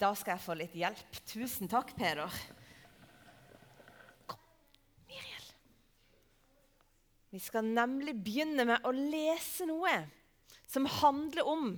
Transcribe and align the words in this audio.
Da 0.00 0.14
skal 0.16 0.38
jeg 0.38 0.44
få 0.44 0.56
litt 0.56 0.74
hjelp. 0.76 1.18
Tusen 1.28 1.68
takk, 1.68 1.92
Peder. 1.98 2.32
Kom, 4.30 4.40
Miriel. 5.10 5.50
Vi 7.30 7.40
skal 7.44 7.68
nemlig 7.68 8.16
begynne 8.16 8.64
med 8.68 8.88
å 8.88 8.94
lese 8.96 9.68
noe 9.68 9.92
som 10.70 10.88
handler 11.00 11.52
om 11.52 11.74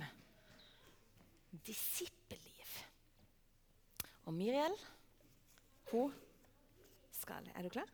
disippelliv. 1.67 2.77
Og 4.23 4.33
Miriel, 4.37 4.75
hun 5.91 6.13
skal 7.11 7.45
Er 7.55 7.63
du 7.63 7.69
klar? 7.69 7.89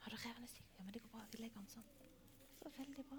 Har 0.00 0.10
du 0.10 0.16
revende 0.16 0.48
sykler? 0.48 0.74
Ja, 0.78 0.84
men 0.84 0.92
det 0.92 1.02
går 1.02 1.10
bra. 1.14 1.24
Vi 1.32 1.42
legger 1.42 1.60
den 1.60 1.70
sånn. 1.70 1.86
Så 2.62 2.70
veldig 2.76 3.04
bra. 3.08 3.18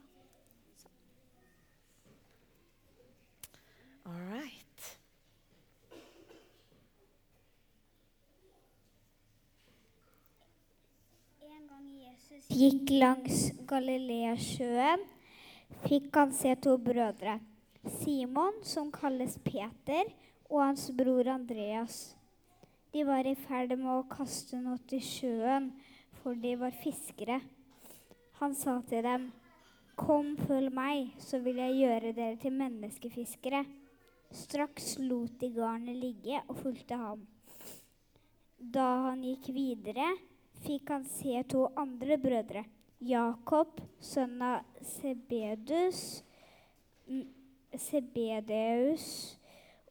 All 4.09 4.21
right. 4.32 5.00
En 11.41 11.67
gang 11.67 11.89
Jesus 12.29 12.53
gikk 12.53 12.91
langs 12.93 13.38
Galileasjøen, 13.65 15.01
fikk 15.81 16.17
han 16.19 16.33
se 16.38 16.52
to 16.61 16.75
brødre. 16.77 17.39
Simon, 17.95 18.59
som 18.61 18.91
kalles 18.93 19.39
Peter, 19.41 20.11
og 20.45 20.61
hans 20.61 20.83
bror 20.93 21.25
Andreas. 21.33 21.97
De 22.93 23.02
var 23.07 23.25
i 23.25 23.33
ferd 23.33 23.73
med 23.73 23.89
å 23.95 24.05
kaste 24.13 24.61
noe 24.61 24.77
til 24.91 25.02
sjøen, 25.02 25.71
for 26.21 26.38
de 26.38 26.53
var 26.61 26.77
fiskere. 26.83 27.39
Han 28.43 28.53
sa 28.53 28.77
til 28.85 29.03
dem, 29.09 29.31
'Kom, 29.97 30.38
følg 30.38 30.71
meg, 30.71 31.09
så 31.17 31.41
vil 31.41 31.55
jeg 31.55 31.81
gjøre 31.81 32.13
dere 32.13 32.38
til 32.38 32.53
menneskefiskere.' 32.53 33.66
Straks 34.31 34.99
lot 34.99 35.39
de 35.41 35.49
garnet 35.49 35.97
ligge 35.97 36.43
og 36.47 36.57
fulgte 36.61 36.95
ham. 36.95 37.27
Da 38.59 39.09
han 39.09 39.23
gikk 39.23 39.49
videre, 39.49 40.28
fikk 40.65 40.89
han 40.93 41.05
se 41.07 41.43
to 41.49 41.67
andre 41.79 42.17
brødre. 42.21 42.63
Jakob, 42.99 43.79
sønn 44.03 44.41
av 44.43 44.65
Sebedus, 44.83 46.23
Sebedeus 47.79 49.37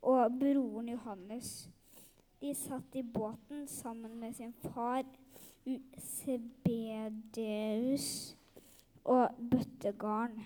og 0.03 0.39
broren 0.39 0.89
Johannes. 0.93 1.69
De 2.39 2.55
satt 2.55 2.95
i 2.95 3.03
båten 3.03 3.67
sammen 3.71 4.21
med 4.21 4.35
sin 4.37 4.53
far 4.69 5.05
Sebedeus 5.99 6.77
og 9.09 9.29
bøttegarn. 9.51 10.45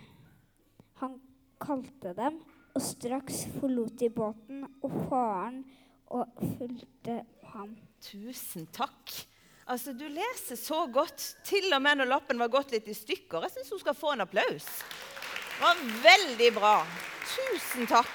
Han 1.03 1.21
kalte 1.61 2.15
dem, 2.17 2.41
og 2.73 2.83
straks 2.83 3.45
forlot 3.59 4.01
de 4.01 4.11
båten 4.11 4.65
og 4.81 4.91
faren 5.11 5.65
og 6.07 6.27
fulgte 6.57 7.25
ham. 7.53 7.77
Tusen 8.03 8.67
takk. 8.73 9.32
Altså, 9.67 9.93
Du 9.93 10.09
leser 10.09 10.59
så 10.59 10.87
godt, 10.91 11.37
til 11.47 11.73
og 11.73 11.83
med 11.83 12.01
når 12.01 12.11
lappen 12.11 12.41
var 12.41 12.51
gått 12.51 12.73
litt 12.75 12.89
i 12.91 12.97
stykker. 12.97 13.47
Jeg 13.47 13.55
syns 13.57 13.73
hun 13.75 13.83
skal 13.83 13.99
få 13.99 14.15
en 14.15 14.25
applaus. 14.25 14.67
Det 14.67 15.63
var 15.63 15.83
veldig 16.03 16.49
bra. 16.57 16.77
Tusen 17.31 17.87
takk. 17.87 18.15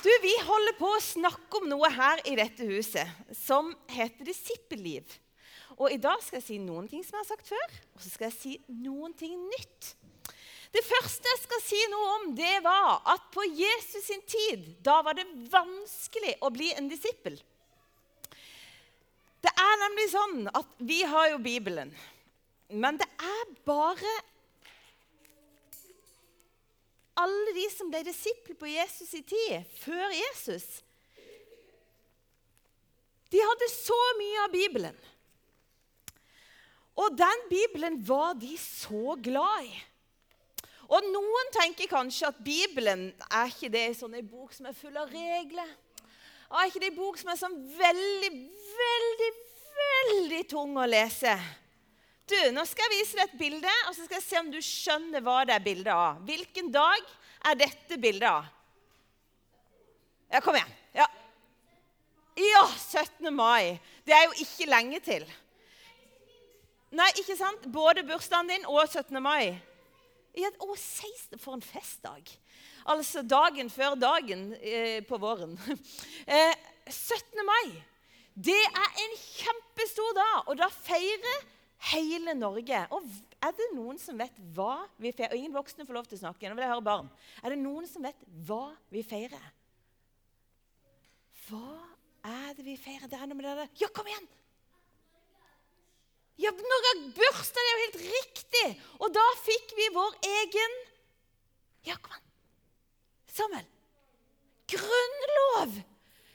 Du, 0.00 0.08
Vi 0.22 0.32
holder 0.46 0.78
på 0.78 0.88
å 0.88 1.02
snakke 1.04 1.60
om 1.60 1.68
noe 1.68 1.90
her 1.92 2.22
i 2.24 2.36
dette 2.38 2.64
huset 2.64 3.36
som 3.36 3.74
heter 3.92 4.24
disippelliv. 4.24 5.04
Og 5.76 5.92
I 5.92 6.00
dag 6.00 6.20
skal 6.24 6.40
jeg 6.40 6.46
si 6.46 6.58
noen 6.60 6.88
ting 6.88 7.04
som 7.04 7.18
jeg 7.18 7.26
har 7.26 7.30
sagt 7.34 7.52
før, 7.52 7.76
og 7.96 8.00
så 8.00 8.12
skal 8.12 8.28
jeg 8.30 8.36
si 8.38 8.54
noen 8.80 9.12
ting 9.16 9.36
nytt. 9.36 9.94
Det 10.70 10.82
første 10.86 11.28
jeg 11.28 11.42
skal 11.42 11.62
si 11.64 11.78
noe 11.90 12.10
om, 12.16 12.26
det 12.38 12.56
var 12.64 13.00
at 13.12 13.28
på 13.34 13.44
Jesus 13.48 14.06
sin 14.06 14.22
tid 14.28 14.68
da 14.86 15.00
var 15.04 15.18
det 15.18 15.26
vanskelig 15.50 16.36
å 16.46 16.52
bli 16.54 16.70
en 16.76 16.88
disippel. 16.88 17.36
Nemlig 20.00 20.14
sånn 20.16 20.46
at 20.56 20.68
vi 20.80 21.02
har 21.04 21.26
jo 21.28 21.38
Bibelen, 21.44 21.90
men 22.72 22.96
det 22.96 23.04
er 23.20 23.48
bare 23.68 24.12
alle 27.20 27.52
de 27.52 27.66
som 27.68 27.90
ble 27.92 28.00
disipler 28.06 28.56
på 28.56 28.70
Jesus 28.70 29.10
i 29.18 29.20
tid, 29.20 29.66
før 29.82 30.06
Jesus. 30.14 30.64
De 33.28 33.42
hadde 33.44 33.68
så 33.74 33.98
mye 34.22 34.46
av 34.46 34.54
Bibelen. 34.54 34.96
Og 36.96 37.20
den 37.20 37.44
Bibelen 37.52 38.00
var 38.00 38.40
de 38.40 38.56
så 38.56 39.18
glad 39.20 39.68
i. 39.68 39.76
Og 40.88 41.12
noen 41.12 41.52
tenker 41.60 41.92
kanskje 41.92 42.32
at 42.32 42.40
Bibelen 42.40 43.10
er 43.28 43.52
ikke 43.52 43.68
det 43.76 43.84
sånn 44.00 44.16
en 44.16 44.32
bok 44.32 44.56
som 44.56 44.72
er 44.72 44.80
full 44.80 44.96
av 44.96 45.12
regler. 45.12 45.76
Er 46.48 46.72
ikke 46.72 46.86
det 46.88 46.94
en 46.94 47.00
bok 47.04 47.20
som 47.20 47.34
er 47.36 47.42
sånn 47.44 47.60
veldig, 47.76 48.34
veldig, 48.80 49.32
veldig 49.78 50.44
tung 50.50 50.76
å 50.78 50.86
lese? 50.88 51.34
Du, 52.30 52.38
Nå 52.54 52.62
skal 52.68 52.86
jeg 52.86 53.00
vise 53.00 53.18
deg 53.18 53.26
et 53.26 53.38
bilde, 53.40 53.72
og 53.88 53.94
så 53.96 54.04
skal 54.04 54.20
jeg 54.20 54.26
se 54.26 54.40
om 54.40 54.50
du 54.52 54.60
skjønner 54.62 55.24
hva 55.26 55.40
det 55.48 55.56
er 55.56 55.64
bilde 55.64 55.94
av. 55.94 56.20
Hvilken 56.28 56.70
dag 56.74 57.14
er 57.50 57.58
dette 57.58 57.98
bildet 57.98 58.28
av? 58.30 58.46
Ja, 60.30 60.42
kom 60.44 60.54
igjen. 60.54 60.76
Ja. 60.94 61.06
ja, 62.38 62.62
17. 62.76 63.32
mai. 63.34 63.80
Det 64.06 64.14
er 64.14 64.28
jo 64.28 64.44
ikke 64.44 64.68
lenge 64.70 65.00
til. 65.02 65.26
Nei, 66.94 67.08
ikke 67.18 67.34
sant? 67.38 67.66
Både 67.70 68.06
bursdagen 68.06 68.50
din 68.50 68.68
og 68.70 68.84
17. 68.86 69.18
mai. 69.22 69.58
Ja, 70.38 70.52
å, 70.62 70.74
16. 70.76 71.38
For 71.42 71.56
en 71.56 71.64
festdag. 71.66 72.30
Altså 72.90 73.24
dagen 73.26 73.70
før 73.70 73.96
dagen 73.98 74.52
eh, 74.60 75.00
på 75.06 75.18
våren. 75.20 75.58
Eh, 76.30 76.54
17. 76.86 77.42
mai. 77.46 77.80
Det 78.34 78.56
er 78.56 79.00
en 79.04 79.16
kjempestor 79.18 80.14
dag, 80.16 80.48
og 80.48 80.58
da 80.60 80.68
feirer 80.72 81.46
hele 81.90 82.34
Norge. 82.38 82.82
Og 82.94 83.06
er 83.40 83.54
det 83.56 83.70
noen 83.74 83.98
som 84.00 84.18
vet 84.20 84.36
hva 84.56 84.84
vi 85.00 85.12
feirer? 85.12 85.34
Og 85.34 85.40
ingen 85.40 85.56
voksne 85.56 85.86
får 85.88 85.96
lov 85.96 86.08
til 86.08 86.18
å 86.18 86.22
snakke. 86.24 86.48
Nå 86.48 86.58
vil 86.58 86.66
jeg 86.66 86.72
høre 86.74 86.86
barn. 86.86 87.08
Er 87.42 87.54
det 87.54 87.60
noen 87.62 87.88
som 87.88 88.04
vet 88.04 88.20
hva 88.46 88.66
vi 88.92 89.04
feirer? 89.06 89.46
Hva 91.48 91.78
er 92.30 92.52
det 92.56 92.66
vi 92.66 92.76
feirer? 92.78 93.08
Det 93.10 93.18
er 93.18 93.26
noe 93.26 93.38
med 93.38 93.48
det 93.48 93.56
der. 93.62 93.72
Ja, 93.82 93.90
kom 93.94 94.08
igjen! 94.10 94.28
Ja, 96.40 96.52
Norge 96.56 96.88
har 96.88 97.00
bursdag, 97.18 97.60
det 97.60 97.70
er 97.70 97.74
jo 97.74 97.80
helt 97.80 97.98
riktig! 98.14 98.68
Og 99.04 99.10
da 99.12 99.24
fikk 99.42 99.74
vi 99.76 99.90
vår 99.92 100.14
egen 100.24 100.78
Ja, 101.84 101.96
kom 102.00 102.14
an. 102.16 102.24
Samuel. 103.28 103.66
Grunnlov! 104.72 105.74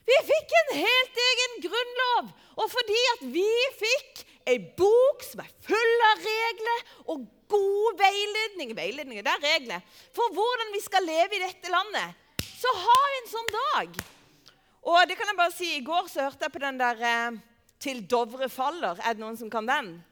Vi 0.06 0.18
fikk 0.28 0.54
en 0.60 0.74
helt 0.80 1.22
egen 1.28 1.56
grunnlov. 1.66 2.34
Og 2.62 2.72
fordi 2.72 3.00
at 3.16 3.24
vi 3.34 3.48
fikk 3.80 4.26
ei 4.46 4.60
bok 4.78 5.24
som 5.26 5.42
er 5.42 5.54
full 5.66 6.04
av 6.12 6.22
regler 6.22 6.84
og 7.12 7.24
god 7.50 7.98
veiledning 8.00 8.74
Veiledning, 8.78 9.22
det 9.26 9.34
er 9.34 9.44
regler. 9.44 9.82
For 10.16 10.34
hvordan 10.34 10.74
vi 10.74 10.82
skal 10.86 11.06
leve 11.06 11.38
i 11.38 11.44
dette 11.44 11.72
landet. 11.74 12.22
Så 12.42 12.72
ha 12.82 13.00
en 13.18 13.30
sånn 13.30 13.52
dag. 13.54 14.00
Og 14.86 15.02
det 15.10 15.18
kan 15.18 15.30
jeg 15.30 15.38
bare 15.38 15.54
si, 15.54 15.70
I 15.76 15.86
går 15.86 16.10
så 16.10 16.28
hørte 16.28 16.46
jeg 16.46 16.54
på 16.54 16.62
den 16.62 16.78
der 16.80 17.02
eh, 17.02 17.38
'Til 17.80 18.06
Dovre 18.10 18.50
faller'. 18.50 19.02
Er 19.04 19.14
det 19.14 19.22
noen 19.22 19.38
som 19.38 19.50
kan 19.50 19.66
den? 19.68 20.04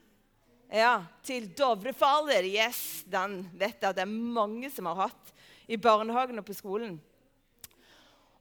Ja. 0.70 1.06
'Til 1.24 1.48
Dovre 1.58 1.94
faller'. 1.94 2.46
Yes, 2.46 3.04
den 3.06 3.50
vet 3.54 3.82
jeg 3.82 3.90
at 3.90 3.96
det 3.96 4.04
er 4.04 4.14
mange 4.14 4.70
som 4.70 4.86
har 4.86 5.08
hatt 5.08 5.34
i 5.68 5.78
barnehagen 5.78 6.38
og 6.40 6.46
på 6.46 6.54
skolen. 6.54 7.00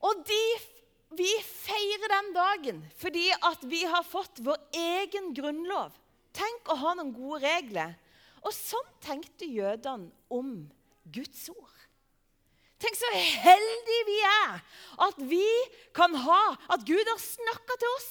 Og 0.03 0.25
de, 0.27 0.43
vi 1.19 1.31
feirer 1.47 2.13
den 2.13 2.31
dagen 2.37 2.81
fordi 3.01 3.29
at 3.35 3.65
vi 3.69 3.83
har 3.89 4.07
fått 4.07 4.43
vår 4.45 4.61
egen 4.77 5.33
grunnlov. 5.37 5.93
Tenk 6.33 6.71
å 6.73 6.79
ha 6.81 6.95
noen 6.97 7.13
gode 7.15 7.43
regler. 7.45 7.95
Og 8.43 8.55
sånn 8.55 8.89
tenkte 9.05 9.47
jødene 9.47 10.11
om 10.33 10.55
Guds 11.15 11.47
ord. 11.53 11.79
Tenk 12.83 12.99
så 12.99 13.11
heldige 13.15 14.07
vi 14.09 14.19
er 14.27 14.57
at 15.07 15.21
vi 15.31 15.47
kan 15.95 16.17
ha 16.25 16.41
At 16.75 16.83
Gud 16.83 17.07
har 17.07 17.21
snakka 17.23 17.77
til 17.79 17.95
oss. 17.99 18.11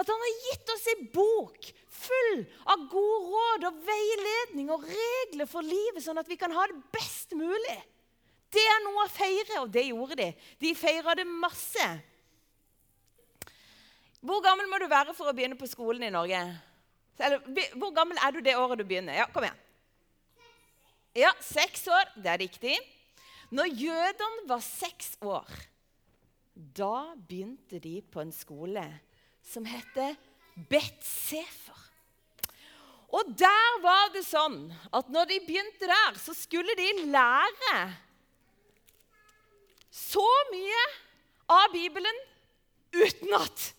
At 0.00 0.08
han 0.10 0.24
har 0.24 0.42
gitt 0.48 0.72
oss 0.74 0.88
en 0.94 1.06
bok 1.12 1.70
full 2.00 2.42
av 2.72 2.84
gode 2.90 3.20
råd 3.28 3.66
og 3.68 3.80
veiledning 3.84 4.70
og 4.72 4.86
regler 4.88 5.48
for 5.50 5.66
livet, 5.66 6.00
sånn 6.00 6.20
at 6.22 6.30
vi 6.30 6.38
kan 6.40 6.54
ha 6.56 6.64
det 6.70 6.78
best 6.94 7.34
mulig. 7.36 7.76
Det 8.50 8.62
er 8.64 8.80
noe 8.86 9.04
å 9.04 9.12
feire, 9.12 9.60
og 9.60 9.68
det 9.74 9.84
gjorde 9.90 10.16
de. 10.22 10.28
De 10.62 10.72
feira 10.78 11.14
det 11.18 11.26
masse. 11.28 11.88
Hvor 14.20 14.42
gammel 14.44 14.68
må 14.68 14.78
du 14.80 14.88
være 14.90 15.14
for 15.16 15.30
å 15.30 15.34
begynne 15.36 15.56
på 15.56 15.68
skolen 15.70 16.04
i 16.04 16.12
Norge? 16.12 16.40
Eller, 17.20 17.40
hvor 17.76 17.92
gammel 17.96 18.20
er 18.20 18.32
du 18.32 18.40
det 18.44 18.56
året 18.56 18.80
du 18.80 18.84
begynner? 18.88 19.16
Ja, 19.16 19.26
Kom 19.32 19.44
igjen. 19.44 19.66
Ja, 21.16 21.32
seks 21.42 21.88
år. 21.90 22.12
Det 22.14 22.30
er 22.30 22.38
riktig. 22.38 22.76
Når 23.50 23.72
jødene 23.74 24.46
var 24.46 24.62
seks 24.62 25.16
år, 25.26 25.48
da 26.54 27.16
begynte 27.16 27.80
de 27.82 27.96
på 28.12 28.22
en 28.22 28.30
skole 28.34 28.84
som 29.42 29.66
heter 29.66 30.14
Bet-Sefer. 30.70 31.86
Og 33.10 33.32
der 33.34 33.80
var 33.82 34.12
det 34.14 34.22
sånn 34.22 34.68
at 34.94 35.08
når 35.10 35.32
de 35.32 35.40
begynte 35.48 35.88
der, 35.90 36.20
så 36.22 36.34
skulle 36.36 36.76
de 36.78 37.08
lære 37.10 37.74
så 39.90 40.26
mye 40.52 40.84
av 41.50 41.72
Bibelen 41.74 42.20
utenat. 42.94 43.72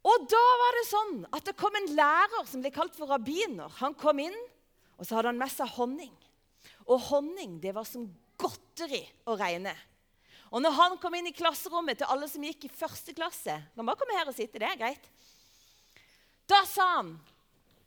Og 0.00 0.24
da 0.32 0.40
var 0.62 0.78
det 0.78 0.86
sånn 0.88 1.16
at 1.36 1.44
det 1.44 1.56
kom 1.60 1.74
en 1.76 1.92
lærer 1.96 2.48
som 2.48 2.62
ble 2.64 2.72
kalt 2.72 2.96
for 2.96 3.10
rabbiner. 3.10 3.68
Han 3.82 3.96
kom 3.98 4.22
inn, 4.22 4.36
og 4.96 5.04
så 5.04 5.18
hadde 5.18 5.32
han 5.34 5.40
med 5.40 5.52
seg 5.52 5.68
honning. 5.76 6.12
Og 6.88 7.02
honning 7.10 7.58
det 7.60 7.74
var 7.76 7.84
som 7.88 8.08
godteri 8.40 9.02
å 9.28 9.36
regne. 9.40 9.74
Og 10.50 10.64
når 10.64 10.74
han 10.78 10.96
kom 11.02 11.14
inn 11.14 11.28
i 11.30 11.36
klasserommet 11.36 12.00
til 12.00 12.10
alle 12.10 12.26
som 12.30 12.42
gikk 12.42 12.64
i 12.66 12.72
første 12.74 13.12
klasse 13.14 13.54
Kan 13.76 13.86
bare 13.86 14.00
komme 14.00 14.16
her 14.16 14.26
og 14.26 14.34
sitte, 14.34 14.58
det 14.58 14.66
er 14.66 14.80
greit. 14.80 15.04
Da 16.50 16.64
sa 16.66 16.96
han, 16.96 17.20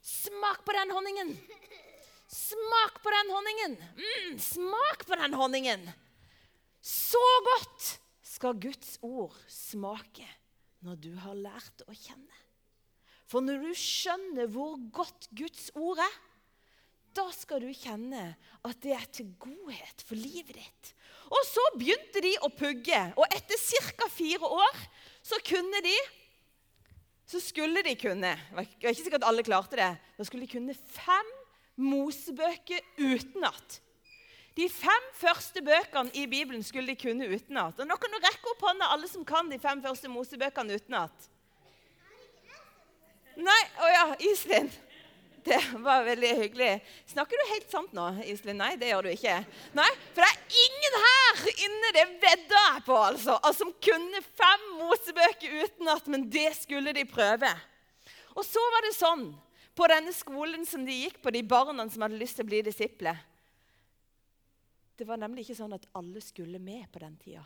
'Smak 0.03 0.63
på 0.65 0.71
den 0.71 0.91
honningen.' 0.91 1.37
Smak 2.33 3.03
på 3.03 3.09
den 3.13 3.29
honningen. 3.29 3.73
Mm, 3.93 4.39
smak 4.39 5.05
på 5.05 5.15
den 5.15 5.33
honningen. 5.33 5.83
Så 6.81 7.21
godt 7.45 7.99
skal 8.23 8.57
Guds 8.57 8.97
ord 9.01 9.35
smake 9.47 10.25
når 10.83 10.99
du 10.99 11.11
har 11.17 11.37
lært 11.37 11.83
å 11.87 11.95
kjenne. 11.95 12.39
For 13.29 13.43
når 13.43 13.63
du 13.63 13.71
skjønner 13.77 14.49
hvor 14.51 14.75
godt 14.93 15.29
Guds 15.35 15.69
ord 15.79 16.01
er, 16.03 16.17
da 17.13 17.27
skal 17.33 17.61
du 17.61 17.69
kjenne 17.77 18.23
at 18.65 18.79
det 18.81 18.95
er 18.97 19.05
til 19.13 19.29
godhet 19.41 20.01
for 20.05 20.17
livet 20.17 20.57
ditt. 20.57 20.91
Og 21.29 21.45
så 21.45 21.63
begynte 21.77 22.23
de 22.25 22.33
å 22.41 22.49
pugge, 22.53 22.99
og 23.17 23.25
etter 23.29 23.59
ca. 23.93 24.09
fire 24.11 24.49
år 24.49 24.81
så 25.23 25.39
kunne 25.45 25.81
de 25.85 25.95
Så 27.25 27.39
skulle 27.39 27.81
de 27.81 27.95
kunne 27.95 28.33
Det 28.35 28.53
var 28.53 28.65
ikke 28.67 28.93
sikkert 28.97 29.23
alle 29.23 29.45
klarte 29.47 29.77
det. 29.79 29.93
Da 30.17 30.25
skulle 30.27 30.43
de 30.43 30.51
kunne 30.51 30.75
fem 30.75 31.29
Mosebøker 31.79 32.83
utenat. 32.99 33.79
De 34.53 34.67
fem 34.69 35.05
første 35.17 35.63
bøkene 35.65 36.13
i 36.13 36.27
Bibelen 36.29 36.63
skulle 36.65 36.93
de 36.93 36.99
kunne 36.99 37.25
utenat. 37.31 37.79
Og 37.79 37.89
nå 37.89 37.97
kan 37.97 38.13
du 38.13 38.19
rekke 38.21 38.51
opp 38.51 38.65
hånda, 38.67 38.91
alle 38.93 39.09
som 39.09 39.25
kan 39.25 39.49
de 39.49 39.57
fem 39.61 39.81
første 39.81 40.11
Mosebøkene 40.13 40.77
utenat. 40.77 41.29
Nei, 43.33 43.61
å 43.81 43.89
ja, 43.89 44.03
Iselin. 44.29 44.69
Det 45.43 45.57
var 45.83 46.05
veldig 46.05 46.29
hyggelig. 46.37 46.75
Snakker 47.09 47.39
du 47.39 47.49
helt 47.49 47.73
sant 47.73 47.97
nå, 47.97 48.05
Iselin? 48.29 48.61
Nei, 48.61 48.75
det 48.79 48.93
gjør 48.93 49.09
du 49.09 49.11
ikke. 49.15 49.39
Nei, 49.75 49.89
For 50.13 50.21
det 50.21 50.29
er 50.29 50.61
ingen 50.67 50.99
her 51.07 51.41
inne, 51.65 51.91
det 51.97 52.05
vedder 52.21 52.59
jeg 52.59 52.85
på, 52.85 52.99
altså, 53.09 53.39
som 53.57 53.73
kunne 53.89 54.23
fem 54.37 54.69
Mosebøker 54.77 55.57
utenat, 55.65 56.07
men 56.13 56.29
det 56.31 56.51
skulle 56.61 56.93
de 56.95 57.09
prøve. 57.09 57.49
Og 58.37 58.45
så 58.45 58.61
var 58.77 58.85
det 58.85 58.95
sånn 59.01 59.27
på 59.73 59.89
denne 59.89 60.13
skolen 60.13 60.63
som 60.69 60.85
de 60.85 61.03
gikk 61.07 61.19
på, 61.25 61.33
de 61.33 61.41
barna 61.41 61.89
som 61.89 62.05
hadde 62.05 62.21
lyst 62.21 62.37
til 62.37 62.45
å 62.45 62.51
bli 62.53 62.61
disipler. 62.69 63.17
Det 64.97 65.07
var 65.09 65.17
nemlig 65.21 65.47
ikke 65.47 65.57
sånn 65.57 65.73
at 65.75 65.87
alle 65.97 66.21
skulle 66.21 66.61
med 66.61 66.85
på 66.93 67.01
den 67.01 67.15
tida. 67.21 67.43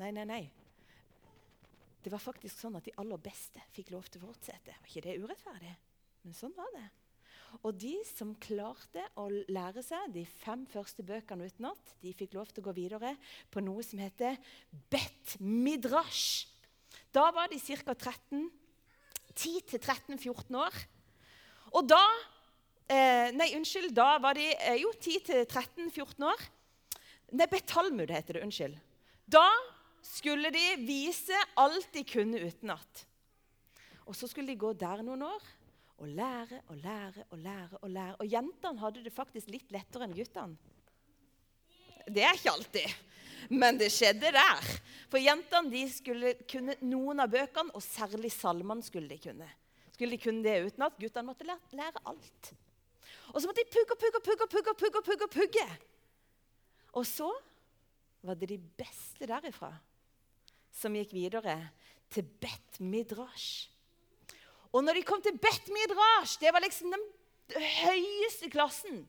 Nei, 0.00 0.10
nei, 0.14 0.24
nei. 0.26 0.42
Det 2.00 2.10
var 2.10 2.22
faktisk 2.22 2.56
sånn 2.62 2.78
at 2.78 2.86
de 2.88 2.96
aller 2.98 3.20
beste 3.20 3.60
fikk 3.74 3.92
lov 3.94 4.08
til 4.08 4.22
å 4.22 4.30
fortsette. 4.30 4.74
Var 4.80 4.88
ikke 4.88 5.04
det 5.04 5.18
urettferdig? 5.20 5.74
Men 6.24 6.36
sånn 6.36 6.56
var 6.56 6.70
det. 6.74 6.88
Og 7.66 7.74
de 7.74 7.96
som 8.06 8.32
klarte 8.40 9.02
å 9.18 9.26
lære 9.50 9.82
seg 9.84 10.12
de 10.14 10.22
fem 10.38 10.62
første 10.70 11.02
bøkene 11.06 11.48
utenat, 11.50 11.94
de 12.02 12.14
fikk 12.16 12.36
lov 12.38 12.50
til 12.50 12.62
å 12.62 12.68
gå 12.68 12.76
videre 12.76 13.16
på 13.50 13.62
noe 13.64 13.82
som 13.86 14.00
heter 14.02 14.38
Bet 14.92 15.36
Midrash. 15.42 16.46
Da 17.12 17.30
var 17.34 17.50
de 17.50 17.58
ca. 17.58 17.94
10-13-14 19.30 20.56
år. 20.58 20.74
Og 21.74 21.86
da 21.86 22.02
eh, 22.90 23.30
Nei, 23.34 23.52
unnskyld. 23.58 23.92
Da 23.94 24.18
var 24.22 24.34
de 24.38 24.46
eh, 24.54 24.80
jo 24.82 24.90
10-13-14 24.98 26.26
år. 26.26 26.48
Nei, 27.30 27.46
Betalmud 27.50 28.10
heter 28.10 28.38
det. 28.38 28.42
Unnskyld. 28.46 28.78
Da 29.30 29.46
skulle 30.02 30.50
de 30.50 30.64
vise 30.82 31.36
alt 31.60 31.92
de 31.94 32.04
kunne 32.08 32.40
utenat. 32.42 33.06
Og 34.08 34.16
så 34.16 34.26
skulle 34.30 34.50
de 34.50 34.58
gå 34.58 34.72
der 34.74 35.04
noen 35.06 35.22
år 35.28 35.44
og 36.00 36.08
lære 36.08 36.62
og 36.72 36.80
lære 36.80 37.26
og 37.28 37.38
lære. 37.38 37.78
Og 37.82 37.90
lære. 37.90 38.16
Og 38.18 38.32
jentene 38.32 38.82
hadde 38.82 39.04
det 39.04 39.14
faktisk 39.14 39.52
litt 39.52 39.70
lettere 39.74 40.08
enn 40.08 40.16
guttene. 40.16 40.56
Det 42.10 42.24
er 42.24 42.34
ikke 42.34 42.50
alltid, 42.50 42.94
men 43.52 43.76
det 43.78 43.90
skjedde 43.92 44.32
der. 44.34 44.70
For 45.12 45.20
jentene 45.20 45.70
de 45.70 45.82
skulle 45.92 46.32
kunne 46.48 46.74
noen 46.80 47.20
av 47.22 47.30
bøkene, 47.30 47.74
og 47.76 47.84
særlig 47.84 48.32
salmene 48.34 48.82
skulle 48.82 49.12
de 49.12 49.20
kunne. 49.20 49.46
Skulle 49.92 50.16
de 50.16 50.22
kunne 50.24 50.42
det 50.42 50.72
utenat? 50.72 50.96
Guttene 50.98 51.28
måtte 51.28 51.46
lære, 51.46 52.02
alt. 52.08 52.50
Og 53.30 53.38
så 53.38 53.46
måtte 53.46 53.62
de 53.62 53.70
pugge 53.70 53.94
og 53.94 54.00
pugge 54.00 54.18
og 54.18 54.26
pugge. 54.26 54.48
pugge, 54.50 54.74
pugge, 54.80 55.04
pugge, 55.06 55.30
pugge. 55.36 55.68
Og 56.96 57.06
så 57.06 57.28
var 58.26 58.36
det 58.38 58.50
de 58.50 58.58
beste 58.58 59.28
derifra 59.28 59.70
som 60.74 60.94
gikk 60.96 61.14
videre 61.16 61.56
til 62.10 62.26
Bet 62.42 62.80
Midrash. 62.82 63.70
Og 64.70 64.84
når 64.84 64.98
de 64.98 65.06
kom 65.06 65.22
til 65.22 65.38
Bet 65.38 65.70
Midrash, 65.72 66.38
det 66.40 66.52
var 66.54 66.62
liksom 66.62 66.92
den 66.94 67.06
høyeste 67.82 68.50
klassen, 68.52 69.02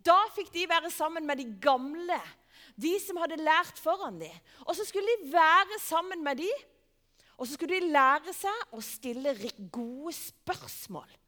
da 0.00 0.16
fikk 0.32 0.48
de 0.54 0.68
være 0.68 0.88
sammen 0.92 1.26
med 1.28 1.42
de 1.42 1.48
gamle, 1.60 2.16
de 2.80 2.94
som 3.02 3.18
hadde 3.20 3.40
lært 3.42 3.80
foran 3.80 4.16
dem. 4.20 4.36
Og 4.64 4.72
så 4.76 4.86
skulle 4.88 5.16
de 5.20 5.32
være 5.32 5.80
sammen 5.84 6.24
med 6.24 6.40
dem, 6.40 6.62
og 7.36 7.48
så 7.48 7.56
skulle 7.56 7.80
de 7.80 7.92
lære 7.92 8.32
seg 8.36 8.76
å 8.76 8.80
stille 8.84 9.34
gode 9.72 10.12
spørsmål 10.16 11.19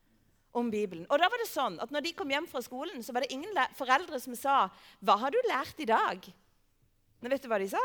om 0.52 0.70
Bibelen. 0.70 1.06
Og 1.08 1.19
da 1.19 1.28
var 1.32 1.40
det 1.40 1.49
sånn 1.50 1.78
at 1.82 1.93
når 1.93 2.06
de 2.06 2.14
kom 2.16 2.31
hjem 2.31 2.46
fra 2.50 2.62
skolen, 2.64 3.02
så 3.02 3.14
var 3.14 3.25
det 3.25 3.32
ingen 3.32 3.56
foreldre 3.78 4.20
som 4.20 4.37
sa 4.37 4.70
'Hva 5.02 5.19
har 5.19 5.31
du 5.31 5.40
lært 5.49 5.81
i 5.81 5.88
dag?' 5.88 6.32
Men 7.20 7.31
vet 7.31 7.43
du 7.43 7.49
hva 7.49 7.58
de 7.58 7.69
sa? 7.69 7.84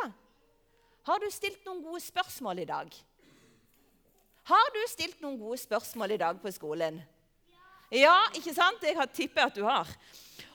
'Har 1.05 1.19
du 1.19 1.29
stilt 1.31 1.65
noen 1.65 1.83
gode 1.83 2.01
spørsmål 2.01 2.59
i 2.59 2.65
dag?' 2.65 2.93
Har 4.47 4.69
du 4.73 4.79
stilt 4.87 5.19
noen 5.21 5.37
gode 5.39 5.57
spørsmål 5.57 6.11
i 6.11 6.17
dag 6.17 6.41
på 6.41 6.51
skolen? 6.51 7.01
Ja, 7.91 8.27
ikke 8.35 8.53
sant? 8.53 8.81
Jeg 8.81 8.95
har 8.95 9.05
tippet 9.05 9.43
at 9.43 9.55
du 9.55 9.63
har. 9.63 9.87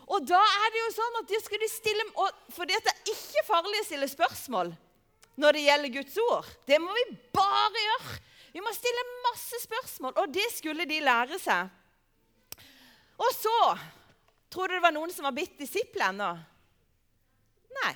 Og 0.08 0.24
da 0.26 0.40
er 0.40 0.72
det 0.72 0.80
jo 0.80 0.94
sånn 0.96 1.18
at 1.20 1.28
de 1.28 1.40
skulle 1.40 1.68
stille, 1.68 2.04
For 2.50 2.64
det 2.64 2.76
er 2.76 2.96
ikke 3.04 3.44
farlig 3.46 3.80
å 3.80 3.84
stille 3.84 4.08
spørsmål 4.08 4.72
når 5.36 5.52
det 5.52 5.64
gjelder 5.64 5.94
Guds 5.94 6.16
ord. 6.28 6.48
Det 6.66 6.78
må 6.80 6.92
vi 6.92 7.04
bare 7.32 7.84
gjøre. 7.84 8.18
Vi 8.52 8.60
må 8.60 8.72
stille 8.76 9.04
masse 9.24 9.62
spørsmål, 9.62 10.12
og 10.16 10.32
det 10.32 10.48
skulle 10.52 10.84
de 10.88 11.00
lære 11.00 11.38
seg. 11.40 11.70
Og 13.20 13.34
så 13.36 13.56
Tror 14.52 14.68
du 14.68 14.74
det 14.76 14.84
var 14.84 14.92
noen 14.92 15.08
som 15.08 15.24
var 15.24 15.32
blitt 15.32 15.54
disipler 15.56 16.10
ennå? 16.10 16.26
Nei. 17.72 17.92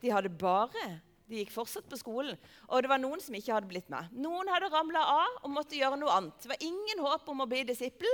De 0.00 0.10
hadde 0.12 0.28
bare 0.28 0.90
de 1.30 1.38
gikk 1.38 1.52
fortsatt 1.54 1.86
på 1.88 1.98
skolen. 2.00 2.36
Og 2.68 2.82
det 2.82 2.90
var 2.90 2.98
noen 2.98 3.20
som 3.22 3.36
ikke 3.38 3.54
hadde 3.54 3.70
blitt 3.70 3.88
med. 3.92 4.10
Noen 4.18 4.50
hadde 4.50 4.68
ramla 4.72 5.02
av 5.12 5.36
og 5.44 5.52
måtte 5.54 5.78
gjøre 5.78 5.98
noe 6.00 6.16
annet. 6.16 6.40
Det 6.42 6.50
var 6.50 6.64
ingen 6.66 7.02
håp 7.04 7.28
om 7.30 7.44
å 7.44 7.48
bli 7.48 7.62
disippel. 7.68 8.10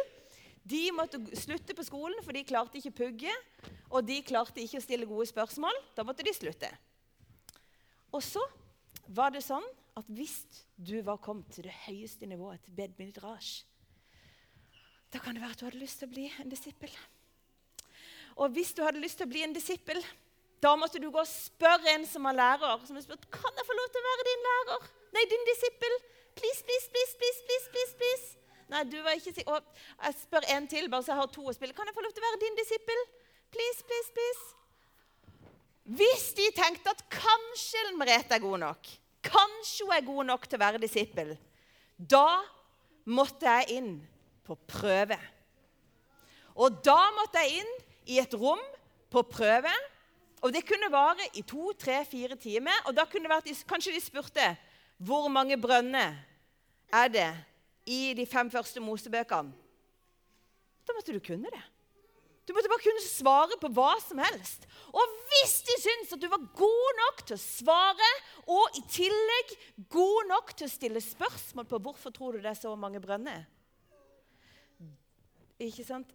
De 0.67 0.83
måtte 0.93 1.21
slutte 1.39 1.75
på 1.79 1.85
skolen, 1.87 2.19
for 2.27 2.37
de 2.37 2.45
klarte 2.45 2.77
ikke 2.79 2.93
pugge. 3.01 3.33
Og 3.89 4.05
de 4.05 4.19
klarte 4.27 4.61
ikke 4.61 4.83
å 4.83 4.85
stille 4.85 5.09
gode 5.09 5.29
spørsmål. 5.31 5.81
Da 5.97 6.05
måtte 6.05 6.27
de 6.27 6.35
slutte. 6.37 6.69
Og 8.13 8.21
så 8.25 8.43
var 9.17 9.33
det 9.33 9.45
sånn 9.47 9.65
at 9.97 10.11
hvis 10.13 10.43
du 10.77 10.99
var 11.07 11.23
kommet 11.25 11.49
til 11.55 11.71
det 11.71 11.77
høyeste 11.87 12.29
nivået, 12.29 12.61
til 12.67 12.77
Bed 12.77 12.99
Midrash, 13.01 13.65
da 15.13 15.21
kan 15.23 15.37
det 15.37 15.43
være 15.43 15.55
at 15.55 15.61
du 15.61 15.67
hadde 15.69 15.83
lyst 15.83 16.01
til 16.01 16.09
å 16.09 16.15
bli 16.15 16.27
en 16.41 16.51
disippel. 16.51 16.93
Og 18.37 18.53
hvis 18.53 18.73
du 18.77 18.83
hadde 18.85 19.01
lyst 19.01 19.21
til 19.21 19.29
å 19.29 19.33
bli 19.33 19.45
en 19.47 19.55
disippel, 19.57 20.01
da 20.61 20.73
måtte 20.77 21.01
du 21.01 21.09
gå 21.13 21.21
og 21.21 21.29
spørre 21.29 21.93
en 21.95 22.07
som 22.09 22.27
var 22.27 22.37
lærer. 22.37 22.87
som 22.87 22.99
spurt, 23.01 23.31
kan 23.31 23.53
jeg 23.57 23.69
få 23.69 23.77
lov 23.77 23.89
til 23.93 24.03
å 24.03 24.09
være 24.09 24.27
din 24.29 24.49
lærer. 24.49 24.89
Nei, 25.15 25.25
din 25.31 25.47
disippel. 25.53 25.95
Please, 26.37 26.61
please, 26.69 26.89
please, 26.93 27.15
please, 27.21 27.41
please, 27.47 27.69
please, 27.73 27.95
please. 28.01 28.27
Nei, 28.73 28.83
du 28.91 28.99
var 29.05 29.17
ikke 29.17 29.33
sikker. 29.33 29.63
Jeg 30.03 30.19
spør 30.21 30.49
en 30.57 30.69
til, 30.69 30.91
bare 30.91 31.07
så 31.07 31.15
jeg 31.15 31.21
har 31.23 31.31
to 31.33 31.47
å 31.47 31.55
spille. 31.55 31.77
Kan 31.77 31.89
jeg 31.89 31.97
få 31.97 32.05
lov 32.05 32.13
til 32.13 32.25
å 32.25 32.27
være 32.27 32.43
din 32.43 32.59
disippel? 32.59 33.03
Please, 33.55 33.87
please, 33.89 34.13
please. 34.17 34.45
Hvis 35.97 36.27
de 36.35 36.49
tenkte 36.57 36.93
at 36.93 37.05
kanskje 37.13 37.85
Merete 37.95 38.35
er 38.35 38.43
god 38.43 38.59
nok, 38.65 38.89
kanskje 39.23 39.87
hun 39.87 39.95
er 39.95 40.09
god 40.09 40.29
nok 40.33 40.49
til 40.49 40.59
å 40.59 40.65
være 40.65 40.83
disippel, 40.83 41.37
da 41.97 42.43
måtte 43.07 43.47
jeg 43.47 43.79
inn 43.79 43.93
på 44.47 44.57
prøve. 44.71 45.19
Og 46.57 46.79
da 46.87 47.01
måtte 47.19 47.43
jeg 47.43 47.61
inn 47.61 47.75
i 48.15 48.21
et 48.23 48.35
rom 48.39 48.63
på 49.13 49.23
prøve 49.29 49.75
og 50.45 50.53
Det 50.53 50.67
kunne 50.69 50.93
vare 50.93 51.27
i 51.35 51.43
to, 51.43 51.73
tre, 51.73 52.05
fire 52.05 52.37
timer. 52.37 52.75
Og 52.87 52.97
da 52.97 53.07
kunne 53.09 53.27
det 53.27 53.33
vært, 53.33 53.65
Kanskje 53.69 53.95
de 53.95 54.03
spurte 54.05 54.51
hvor 54.97 55.29
mange 55.29 55.59
brønner 55.61 56.15
er 56.93 57.09
det 57.13 57.31
i 57.87 58.15
de 58.17 58.25
fem 58.27 58.51
første 58.51 58.81
Mosebøkene. 58.81 59.53
Da 60.87 60.95
måtte 60.95 61.13
du 61.13 61.21
kunne 61.21 61.51
det. 61.51 61.65
Du 62.47 62.55
måtte 62.55 62.71
bare 62.71 62.85
kunne 62.85 63.03
svare 63.03 63.59
på 63.61 63.69
hva 63.75 63.97
som 64.01 64.23
helst. 64.23 64.69
Og 64.95 65.17
hvis 65.29 65.57
de 65.67 65.75
syntes 65.83 66.15
at 66.15 66.23
du 66.23 66.29
var 66.31 66.47
god 66.57 67.01
nok 67.03 67.25
til 67.27 67.35
å 67.35 67.43
svare, 67.43 68.11
og 68.47 68.79
i 68.79 68.85
tillegg 68.89 69.57
god 69.91 70.31
nok 70.31 70.55
til 70.55 70.69
å 70.69 70.73
stille 70.73 71.03
spørsmål 71.03 71.67
på 71.67 71.83
hvorfor 71.83 72.15
tror 72.15 72.37
du 72.37 72.45
det 72.45 72.53
er 72.55 72.61
så 72.61 72.77
mange 72.79 73.03
brønner 73.03 73.43
Ikke 75.63 75.85
sant? 75.87 76.11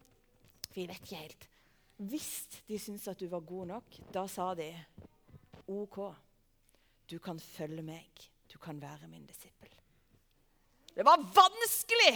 Vi 0.76 0.86
vet 0.88 1.02
ikke 1.02 1.22
helt. 1.24 1.48
Hvis 2.02 2.48
de 2.68 2.80
syntes 2.80 3.08
at 3.10 3.20
du 3.20 3.28
var 3.30 3.44
god 3.46 3.72
nok, 3.76 3.98
da 4.14 4.26
sa 4.30 4.52
de 4.58 4.70
OK. 5.70 6.00
Du 7.10 7.18
kan 7.20 7.40
følge 7.40 7.84
meg. 7.86 8.30
Du 8.52 8.58
kan 8.62 8.80
være 8.82 9.10
min 9.10 9.26
disippel. 9.26 9.70
Det 10.92 11.06
var 11.08 11.22
vanskelig 11.24 12.16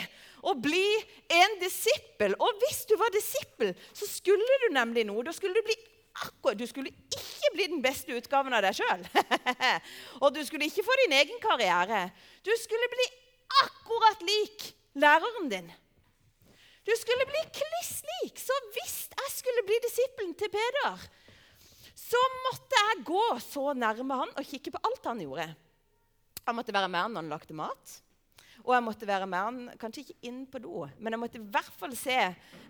å 0.50 0.54
bli 0.60 0.86
en 1.32 1.60
disippel. 1.62 2.36
Og 2.40 2.64
hvis 2.64 2.84
du 2.90 2.96
var 3.00 3.14
disippel, 3.14 3.72
så 3.96 4.08
skulle 4.10 4.60
du 4.66 4.74
nemlig 4.76 5.06
noe. 5.08 5.24
Da 5.24 5.34
skulle 5.36 5.56
du 5.56 5.68
bli 5.68 5.78
akkurat, 6.16 6.58
Du 6.58 6.68
skulle 6.68 6.92
ikke 6.92 7.54
bli 7.54 7.70
den 7.72 7.82
beste 7.84 8.16
utgaven 8.16 8.54
av 8.56 8.66
deg 8.66 8.76
sjøl. 8.78 9.06
og 10.24 10.36
du 10.36 10.42
skulle 10.48 10.68
ikke 10.68 10.86
få 10.86 11.00
din 11.06 11.18
egen 11.22 11.40
karriere. 11.44 12.10
Du 12.44 12.52
skulle 12.60 12.92
bli 12.92 13.08
akkurat 13.64 14.28
lik 14.28 14.70
læreren 15.00 15.50
din. 15.52 15.72
Du 16.86 16.94
skulle 17.00 17.26
bli 17.26 17.42
kliss 17.60 18.04
lik. 18.12 18.40
Så 18.40 18.56
hvis 18.76 18.98
jeg 19.10 19.32
skulle 19.34 19.66
bli 19.66 19.78
disippelen 19.88 20.36
til 20.38 20.52
Peder, 20.54 21.06
så 21.98 22.22
måtte 22.46 22.82
jeg 22.82 23.06
gå 23.08 23.24
så 23.42 23.72
nærme 23.74 24.20
han 24.22 24.34
og 24.38 24.46
kikke 24.46 24.76
på 24.76 24.82
alt 24.86 25.08
han 25.10 25.24
gjorde. 25.26 25.48
Jeg 26.46 26.54
måtte 26.54 26.76
være 26.76 26.90
med 26.92 27.02
han 27.02 27.16
når 27.16 27.24
han 27.24 27.32
lagde 27.34 27.58
mat. 27.58 27.96
Og 28.66 28.72
jeg 28.74 28.86
måtte 28.86 29.10
være 29.10 29.28
med 29.30 29.46
han, 29.48 29.58
kanskje 29.82 30.04
ikke 30.06 30.30
inn 30.30 30.44
på 30.50 30.62
do, 30.64 30.86
men 30.98 31.14
jeg 31.14 31.22
måtte 31.22 31.38
i 31.42 31.48
hvert 31.54 31.76
fall 31.78 31.94
se 31.98 32.16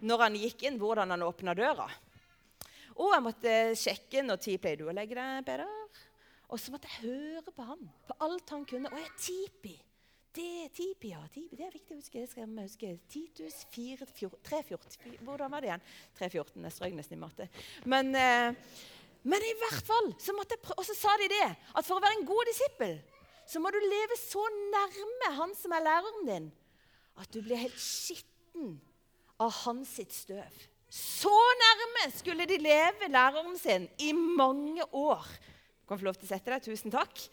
når 0.04 0.24
han 0.26 0.38
gikk 0.40 0.66
inn, 0.68 0.80
hvordan 0.82 1.14
han 1.14 1.24
åpna 1.24 1.54
døra. 1.56 1.86
Og 2.96 3.12
jeg 3.12 3.24
måtte 3.24 3.54
sjekke 3.80 4.24
når 4.24 4.42
tid 4.44 4.60
pleier 4.64 4.80
du 4.80 4.90
å 4.90 4.96
legge 4.96 5.16
deg, 5.20 5.44
Peder. 5.48 6.02
Og 6.52 6.62
så 6.62 6.72
måtte 6.72 6.90
jeg 6.92 7.10
høre 7.10 7.52
på 7.52 7.68
han, 7.68 7.84
på 8.08 8.18
alt 8.24 8.56
han 8.56 8.66
kunne. 8.70 8.92
Og 8.92 9.02
jeg 9.02 9.14
tipi. 9.20 9.76
Det 10.36 10.70
tipi, 10.76 11.14
ja. 11.14 11.22
Tipi, 11.32 11.56
det 11.56 11.64
er 11.70 11.76
viktig 11.76 11.96
å 11.96 12.00
huske. 12.00 12.20
Det 12.20 12.30
skal 12.32 12.44
jeg 12.44 12.66
huske. 12.68 12.92
Titus 13.12 13.62
4, 13.72 14.08
314. 14.44 15.18
Hvordan 15.24 15.54
var 15.54 15.64
det 15.64 15.70
igjen? 15.70 15.86
314. 16.20 16.66
Jeg 16.68 16.76
strøk 16.76 16.98
nesten 16.98 17.16
i 17.16 17.22
matte. 17.22 17.48
Men, 17.88 18.12
eh, 18.20 18.76
men, 19.24 19.46
i 19.48 19.56
hvert 19.62 19.88
fall 19.88 20.12
så 20.20 20.36
måtte 20.36 20.58
jeg. 20.58 20.76
Og 20.76 20.84
så 20.88 20.98
sa 20.98 21.16
de 21.22 21.32
det, 21.32 21.48
at 21.56 21.88
for 21.88 21.98
å 21.98 22.04
være 22.04 22.20
en 22.20 22.28
god 22.28 22.52
disippel 22.52 22.98
så 23.46 23.62
må 23.62 23.70
du 23.70 23.78
leve 23.78 24.18
så 24.18 24.42
nærme 24.74 25.32
han 25.38 25.52
som 25.54 25.74
er 25.78 25.84
læreren 25.86 26.30
din, 26.30 26.46
at 27.22 27.30
du 27.30 27.44
blir 27.46 27.62
helt 27.62 27.78
skitten 27.78 28.80
av 29.40 29.52
hans 29.64 29.92
sitt 30.00 30.14
støv. 30.16 30.64
Så 30.90 31.34
nærme 31.62 32.08
skulle 32.16 32.48
de 32.50 32.58
leve 32.58 33.10
læreren 33.12 33.58
sin 33.62 33.86
i 34.02 34.12
mange 34.14 34.84
år. 34.92 35.24
Du 35.82 35.88
kan 35.92 36.02
få 36.02 36.10
lov 36.10 36.18
til 36.18 36.26
å 36.26 36.34
sette 36.34 36.52
deg. 36.52 36.66
Tusen 36.66 36.94
takk. 36.94 37.28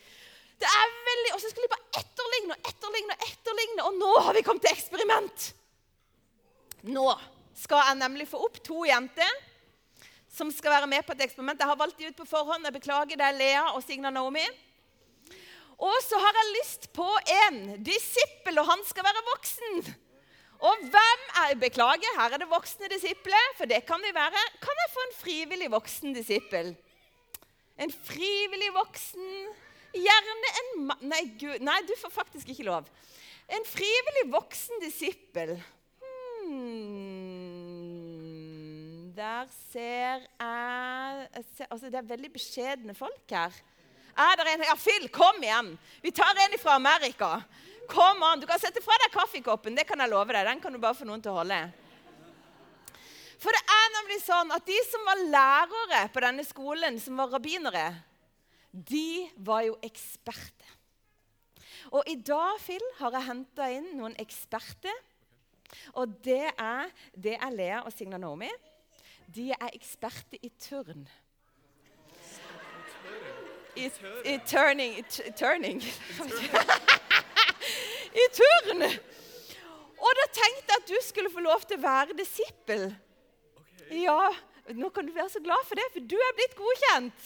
Det 0.63 0.71
er 0.71 0.91
veldig, 1.11 1.35
Og 1.35 1.41
så 1.43 1.51
skulle 1.51 1.67
de 1.67 1.75
bare 1.75 2.03
etterligne 2.03 2.57
og 2.57 2.69
etterligne 2.71 3.17
og 3.17 3.29
etterligne. 3.29 3.87
Og 3.89 3.97
nå 3.99 4.11
har 4.27 4.37
vi 4.37 4.45
kommet 4.47 4.67
til 4.67 4.77
eksperiment. 4.77 5.49
Nå 6.87 7.07
skal 7.63 7.83
jeg 7.89 7.99
nemlig 8.01 8.29
få 8.31 8.41
opp 8.47 8.61
to 8.65 8.85
jenter 8.89 9.41
som 10.33 10.49
skal 10.55 10.73
være 10.79 10.89
med 10.89 11.05
på 11.05 11.13
et 11.15 11.27
eksperiment. 11.27 11.61
Jeg 11.61 11.69
har 11.69 11.79
valgt 11.79 11.99
de 11.99 12.09
ut 12.09 12.21
på 12.23 12.29
forhånd. 12.29 12.65
Jeg 12.65 12.77
beklager. 12.79 13.19
Det 13.19 13.27
er 13.27 13.37
Lea 13.37 13.65
og 13.75 13.83
Signa 13.85 14.11
Naomi. 14.11 14.45
Og 15.83 15.99
så 16.07 16.19
har 16.23 16.39
jeg 16.39 16.55
lyst 16.55 16.89
på 16.95 17.09
en 17.43 17.59
disippel, 17.83 18.61
og 18.63 18.69
han 18.71 18.85
skal 18.87 19.05
være 19.05 19.25
voksen. 19.33 19.83
Og 20.63 20.85
hvem 20.95 21.23
er 21.43 21.57
Beklager, 21.59 22.15
her 22.21 22.37
er 22.37 22.39
det 22.39 22.47
voksne 22.47 22.87
disipler, 22.93 23.49
for 23.59 23.67
det 23.67 23.81
kan 23.89 23.99
vi 24.05 24.13
være. 24.15 24.43
Kan 24.63 24.83
jeg 24.83 24.93
få 24.95 25.07
en 25.09 25.17
frivillig 25.19 25.71
voksen 25.73 26.15
disippel? 26.15 26.71
En 27.83 27.91
frivillig 28.07 28.71
voksen 28.77 29.27
Gjerne 29.93 30.51
en 30.61 30.71
mann 30.89 31.03
nei, 31.05 31.23
nei, 31.61 31.81
du 31.85 31.93
får 32.01 32.11
faktisk 32.15 32.49
ikke 32.53 32.65
lov. 32.69 32.85
En 33.53 33.65
frivillig 33.69 34.33
voksen 34.33 34.81
disippel. 34.81 35.51
Hmm, 36.03 36.63
der 39.17 39.47
ser 39.73 40.25
jeg, 40.25 41.29
jeg 41.37 41.45
ser, 41.57 41.67
altså 41.69 41.87
Det 41.93 41.99
er 42.01 42.09
veldig 42.09 42.33
beskjedne 42.33 42.95
folk 42.97 43.31
her. 43.31 43.53
Er 44.13 44.37
det 44.37 44.47
en 44.55 44.65
Ja, 44.69 44.77
Phil, 44.77 45.09
kom 45.13 45.43
igjen! 45.43 45.79
Vi 46.03 46.11
tar 46.11 46.35
en 46.37 46.59
fra 46.61 46.75
Amerika. 46.81 47.43
Kom 47.89 48.23
an, 48.23 48.41
Du 48.41 48.47
kan 48.47 48.61
sette 48.61 48.81
fra 48.85 48.97
deg 49.05 49.13
kaffekoppen. 49.13 49.77
Det 49.77 49.87
kan 49.89 50.01
jeg 50.01 50.11
love 50.13 50.33
deg. 50.33 50.47
Den 50.47 50.61
kan 50.61 50.73
du 50.73 50.79
bare 50.81 50.97
få 50.97 51.05
noen 51.09 51.23
til 51.23 51.33
å 51.33 51.41
holde. 51.41 51.73
For 53.43 53.51
det 53.51 53.63
er 53.75 53.89
nemlig 53.97 54.21
sånn 54.23 54.53
at 54.55 54.65
de 54.67 54.79
som 54.87 55.03
var 55.09 55.19
lærere 55.35 56.09
på 56.15 56.21
denne 56.23 56.45
skolen, 56.47 57.01
som 57.03 57.19
var 57.19 57.33
rabbinere, 57.33 57.89
de 58.73 59.29
var 59.37 59.67
jo 59.69 59.77
eksperter. 59.85 60.77
Og 61.93 62.07
i 62.09 62.17
dag, 62.17 62.61
Phil, 62.63 62.85
har 62.99 63.17
jeg 63.17 63.29
henta 63.29 63.69
inn 63.73 63.91
noen 63.99 64.15
eksperter. 64.23 64.95
Og 65.99 66.15
det 66.25 66.53
er, 66.53 66.93
det 67.17 67.37
er 67.37 67.53
Lea 67.53 67.83
og 67.83 67.93
Signa 67.93 68.21
Naomi. 68.21 68.51
De 69.33 69.51
er 69.53 69.73
eksperter 69.73 70.41
i 70.45 70.51
turn 70.61 71.07
i, 73.77 73.91
i 74.25 74.39
turning 74.47 74.99
I, 74.99 75.03
turning. 75.37 75.83
I 78.23 78.25
turn! 78.37 78.83
Og 80.03 80.11
da 80.19 80.25
tenkte 80.35 80.69
jeg 80.69 80.81
at 80.81 80.89
du 80.89 80.97
skulle 81.05 81.31
få 81.33 81.41
lov 81.45 81.61
til 81.65 81.79
å 81.79 81.85
være 81.85 82.19
disippel. 82.19 82.91
Ja, 83.97 84.33
Nå 84.79 84.89
kan 84.95 85.07
du 85.07 85.13
være 85.15 85.33
så 85.33 85.41
glad 85.43 85.59
for 85.67 85.75
det, 85.75 85.85
for 85.91 86.01
du 86.07 86.15
er 86.15 86.35
blitt 86.39 86.53
godkjent. 86.55 87.23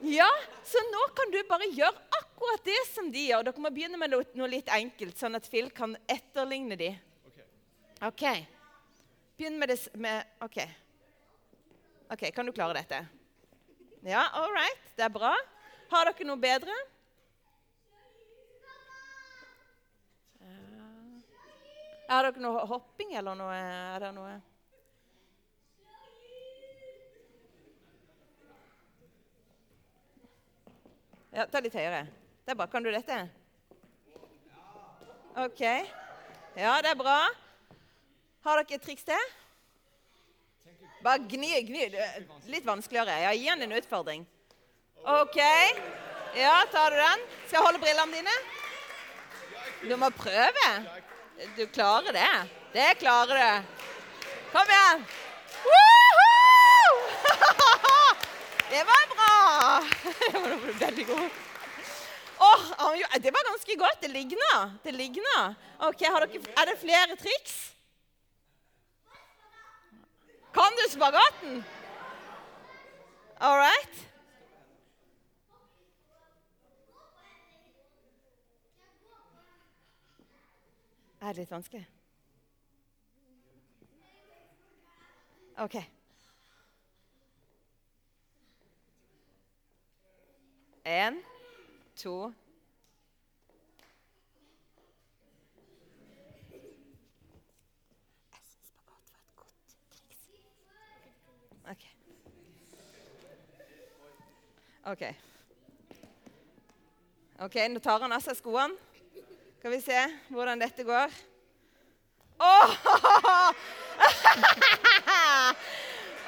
Ja, 0.00 0.28
Så 0.64 0.78
nå 0.92 1.00
kan 1.16 1.30
du 1.32 1.42
bare 1.48 1.66
gjøre 1.68 1.96
akkurat 2.20 2.64
det 2.64 2.78
som 2.94 3.10
de 3.12 3.26
gjør. 3.28 3.44
Dere 3.44 3.60
må 3.60 3.70
begynne 3.74 3.98
med 4.00 4.14
noe 4.14 4.48
litt 4.48 4.68
enkelt, 4.72 5.18
sånn 5.18 5.36
at 5.36 5.48
Phil 5.50 5.68
kan 5.74 5.96
etterligne 6.08 6.78
de. 6.78 6.92
OK. 8.06 8.24
Begynn 9.36 9.58
med 9.60 9.68
det 9.72 9.78
med 10.00 10.24
OK. 10.44 10.60
Ok, 12.10 12.30
Kan 12.34 12.46
du 12.48 12.52
klare 12.52 12.78
dette? 12.80 13.02
Ja, 14.02 14.24
all 14.32 14.48
right. 14.54 14.80
Det 14.96 15.04
er 15.04 15.12
bra. 15.12 15.34
Har 15.90 16.08
dere 16.08 16.26
noe 16.28 16.40
bedre? 16.40 16.74
Har 22.10 22.26
dere 22.26 22.42
noe 22.42 22.64
hopping 22.66 23.12
eller 23.20 23.36
noe? 23.38 23.54
Er 23.54 24.00
det 24.02 24.14
noe? 24.16 24.32
Ja, 31.30 31.46
ta 31.46 31.60
litt 31.62 31.74
høyere. 31.78 32.06
Det 32.42 32.54
er 32.54 32.58
bra. 32.58 32.66
Kan 32.70 32.82
du 32.82 32.90
dette? 32.90 33.18
OK. 35.38 35.62
Ja, 36.58 36.72
det 36.82 36.90
er 36.90 36.98
bra. 36.98 37.18
Har 38.46 38.58
dere 38.62 38.78
et 38.78 38.82
triks 38.82 39.06
til? 39.06 39.28
Bare 41.04 41.22
gni, 41.30 41.52
gni. 41.68 41.86
Litt 42.50 42.66
vanskeligere. 42.66 43.20
Ja, 43.22 43.30
Gi 43.36 43.46
han 43.48 43.62
en 43.62 43.76
utfordring. 43.78 44.26
OK. 45.06 45.38
Ja, 46.36 46.56
tar 46.72 46.90
du 46.90 46.98
den? 46.98 47.22
Skal 47.46 47.60
jeg 47.60 47.66
holde 47.68 47.82
brillene 47.82 48.18
dine? 48.18 48.36
Du 49.86 49.96
må 49.96 50.10
prøve. 50.12 50.66
Du 51.56 51.64
klarer 51.72 52.12
det. 52.12 52.28
Det 52.74 52.90
klarer 53.00 53.38
du. 53.38 53.86
Kom 54.50 54.74
igjen. 54.74 55.06
Det 58.70 58.84
var 58.90 59.04
bra. 59.14 59.84
Det 60.32 60.40
var 60.40 60.72
veldig 60.86 61.06
god. 61.06 61.30
Oh, 62.40 62.62
det 63.22 63.30
var 63.30 63.50
ganske 63.50 63.76
godt. 63.78 64.00
Det 64.00 64.08
ligner. 64.08 64.78
Det 64.84 64.92
ligna. 64.92 65.54
Ok, 65.78 65.98
dere, 65.98 66.28
Er 66.60 66.64
det 66.70 66.78
flere 66.80 67.16
triks? 67.16 67.74
Kan 70.54 70.78
du 70.78 70.90
spagaten? 70.90 71.64
All 73.40 73.58
right. 73.58 74.06
Er 81.20 81.32
det 81.32 81.36
litt 81.36 81.50
vanskelig? 81.50 81.86
OK. 85.58 85.99
Én, 90.90 91.22
to. 92.02 92.32
OK. 101.70 101.84
OK. 104.84 105.02
Ok, 107.38 107.54
Nå 107.68 107.78
tar 107.78 108.00
han 108.02 108.10
av 108.10 108.18
seg 108.24 108.34
skoene. 108.40 108.74
Skal 109.60 109.70
vi 109.76 109.78
se 109.84 110.00
hvordan 110.34 110.58
dette 110.58 110.82
går. 110.90 111.14
Åh! 112.40 112.74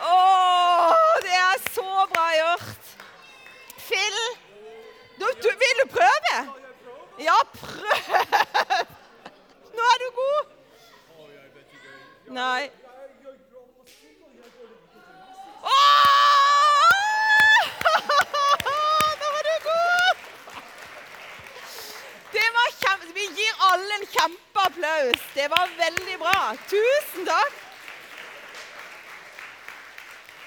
Oh! 0.02 0.92
det 1.22 1.34
er 1.34 1.58
så 1.70 2.06
bra 2.10 2.24
gjort! 2.34 2.88
Phil, 3.92 4.18
du, 5.42 5.48
vil 5.62 5.76
du 5.82 5.86
prøve? 5.96 6.36
Ja, 7.18 7.38
prøv! 7.52 8.86
Nå 9.76 9.82
er 9.92 9.98
du 10.02 10.08
god. 10.16 10.44
Nei. 12.36 12.70
Nå 19.20 19.26
var 19.34 19.42
du 19.48 19.56
god! 19.68 20.16
Det 22.32 22.48
var 22.56 22.68
kjempe... 22.80 23.12
Vi 23.14 23.26
gir 23.38 23.52
alle 23.70 24.00
en 24.00 24.06
kjempeapplaus. 24.16 25.20
Det 25.34 25.48
var 25.50 25.70
veldig 25.78 26.18
bra. 26.18 26.40
Tusen 26.72 27.28
takk. 27.28 27.52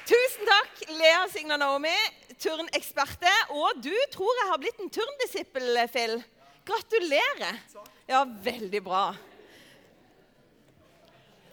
Tusen 0.05 0.45
takk, 0.45 0.85
Lea 0.89 1.27
Signa 1.33 1.57
Naomi 1.57 1.97
turneksperte. 2.41 3.31
Og 3.55 3.81
du 3.83 3.93
tror 4.13 4.39
jeg 4.39 4.49
har 4.51 4.61
blitt 4.61 4.81
en 4.83 4.91
turndisippel, 4.93 5.79
Phil. 5.93 6.17
Gratulerer. 6.65 7.61
Ja, 8.09 8.23
veldig 8.25 8.81
bra. 8.85 9.05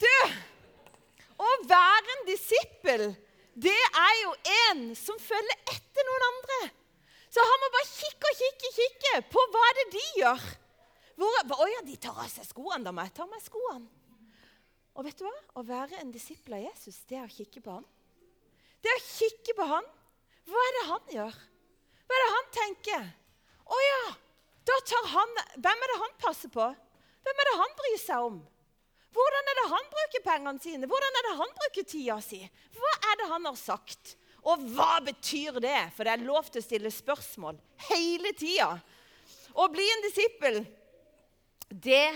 Du, 0.02 0.14
å 1.38 1.50
være 1.68 2.16
en 2.16 2.24
disippel, 2.26 3.10
det 3.54 3.76
er 3.76 4.14
jo 4.22 4.32
en 4.68 4.82
som 4.98 5.18
følger 5.20 5.74
etter 5.74 6.08
noen 6.08 6.26
andre. 6.30 6.60
Så 7.32 7.44
han 7.46 7.62
må 7.62 7.70
bare 7.72 7.88
kikke 7.88 8.28
og 8.28 8.40
kikke 8.40 8.72
kikke 8.76 9.14
på 9.32 9.44
hva 9.52 9.62
er 9.68 9.78
det 9.78 9.86
de 9.94 10.04
gjør. 10.20 10.46
Hvor, 11.22 11.38
å 11.62 11.68
ja, 11.70 11.80
de 11.86 11.96
tar 12.00 12.18
av 12.18 12.28
seg 12.28 12.48
skoene. 12.48 12.82
Da 12.84 12.92
må 12.92 13.04
jeg 13.06 13.14
ta 13.16 13.24
av 13.24 13.32
meg 13.32 13.44
skoene. 13.44 13.88
Og 14.92 15.06
vet 15.06 15.16
du 15.16 15.24
hva? 15.24 15.32
Å 15.56 15.64
være 15.64 16.00
en 16.02 16.12
disippel 16.12 16.58
av 16.58 16.64
Jesus, 16.66 16.98
det 17.08 17.16
er 17.20 17.28
å 17.28 17.32
kikke 17.32 17.62
på 17.64 17.78
ham. 17.78 17.84
Det 18.82 18.90
er 18.90 18.98
å 18.98 19.06
kikke 19.06 19.54
på 19.56 19.68
han. 19.70 19.86
Hva 20.48 20.62
er 20.68 20.76
det 20.76 20.86
han 20.88 21.12
gjør? 21.16 21.42
Hva 22.06 22.16
er 22.16 22.24
det 22.24 22.32
han 22.36 22.48
tenker? 22.56 23.04
Å 23.62 23.82
ja, 23.86 24.06
da 24.68 24.78
tar 24.86 25.12
han 25.12 25.36
Hvem 25.54 25.84
er 25.84 25.92
det 25.92 26.00
han 26.02 26.16
passer 26.22 26.52
på? 26.52 26.66
Hvem 27.22 27.42
er 27.42 27.48
det 27.48 27.60
han 27.60 27.76
bryr 27.78 28.00
seg 28.02 28.26
om? 28.30 28.40
Hvordan 29.12 29.50
er 29.50 29.58
det 29.58 29.68
han 29.70 29.88
bruker 29.92 30.24
pengene 30.24 30.64
sine? 30.64 30.88
Hvordan 30.88 31.18
er 31.20 31.28
det 31.28 31.36
han 31.38 31.54
bruker 31.58 31.86
tida 31.86 32.18
si? 32.24 32.40
Hva 32.78 32.92
er 33.10 33.20
det 33.20 33.28
han 33.30 33.48
har 33.48 33.58
sagt? 33.60 34.16
Og 34.42 34.64
hva 34.74 34.96
betyr 35.04 35.60
det? 35.62 35.78
For 35.94 36.08
det 36.08 36.16
er 36.16 36.24
lov 36.26 36.48
til 36.50 36.62
å 36.62 36.64
stille 36.64 36.90
spørsmål 36.90 37.60
hele 37.90 38.32
tida. 38.38 38.72
Å 39.52 39.68
bli 39.70 39.84
en 39.84 40.04
disippel, 40.06 40.62
det 41.68 42.08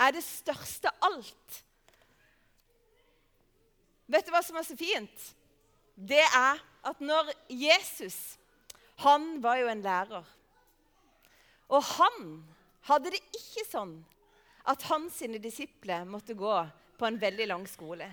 er 0.00 0.14
det 0.14 0.22
største 0.24 0.92
alt. 1.08 1.60
Vet 4.10 4.26
du 4.26 4.34
hva 4.34 4.42
som 4.44 4.58
er 4.60 4.66
så 4.66 4.76
fint? 4.78 5.26
Det 5.94 6.22
er 6.22 6.60
at 6.84 7.00
når 7.00 7.32
Jesus 7.48 8.36
Han 9.00 9.38
var 9.40 9.56
jo 9.56 9.68
en 9.72 9.80
lærer. 9.80 10.24
Og 11.72 11.84
han 11.96 12.18
hadde 12.84 13.14
det 13.14 13.20
ikke 13.32 13.64
sånn 13.64 13.94
at 14.68 14.82
hans 14.90 15.22
disipler 15.40 16.04
måtte 16.04 16.36
gå 16.36 16.56
på 17.00 17.08
en 17.08 17.16
veldig 17.22 17.46
lang 17.48 17.64
skole. 17.64 18.10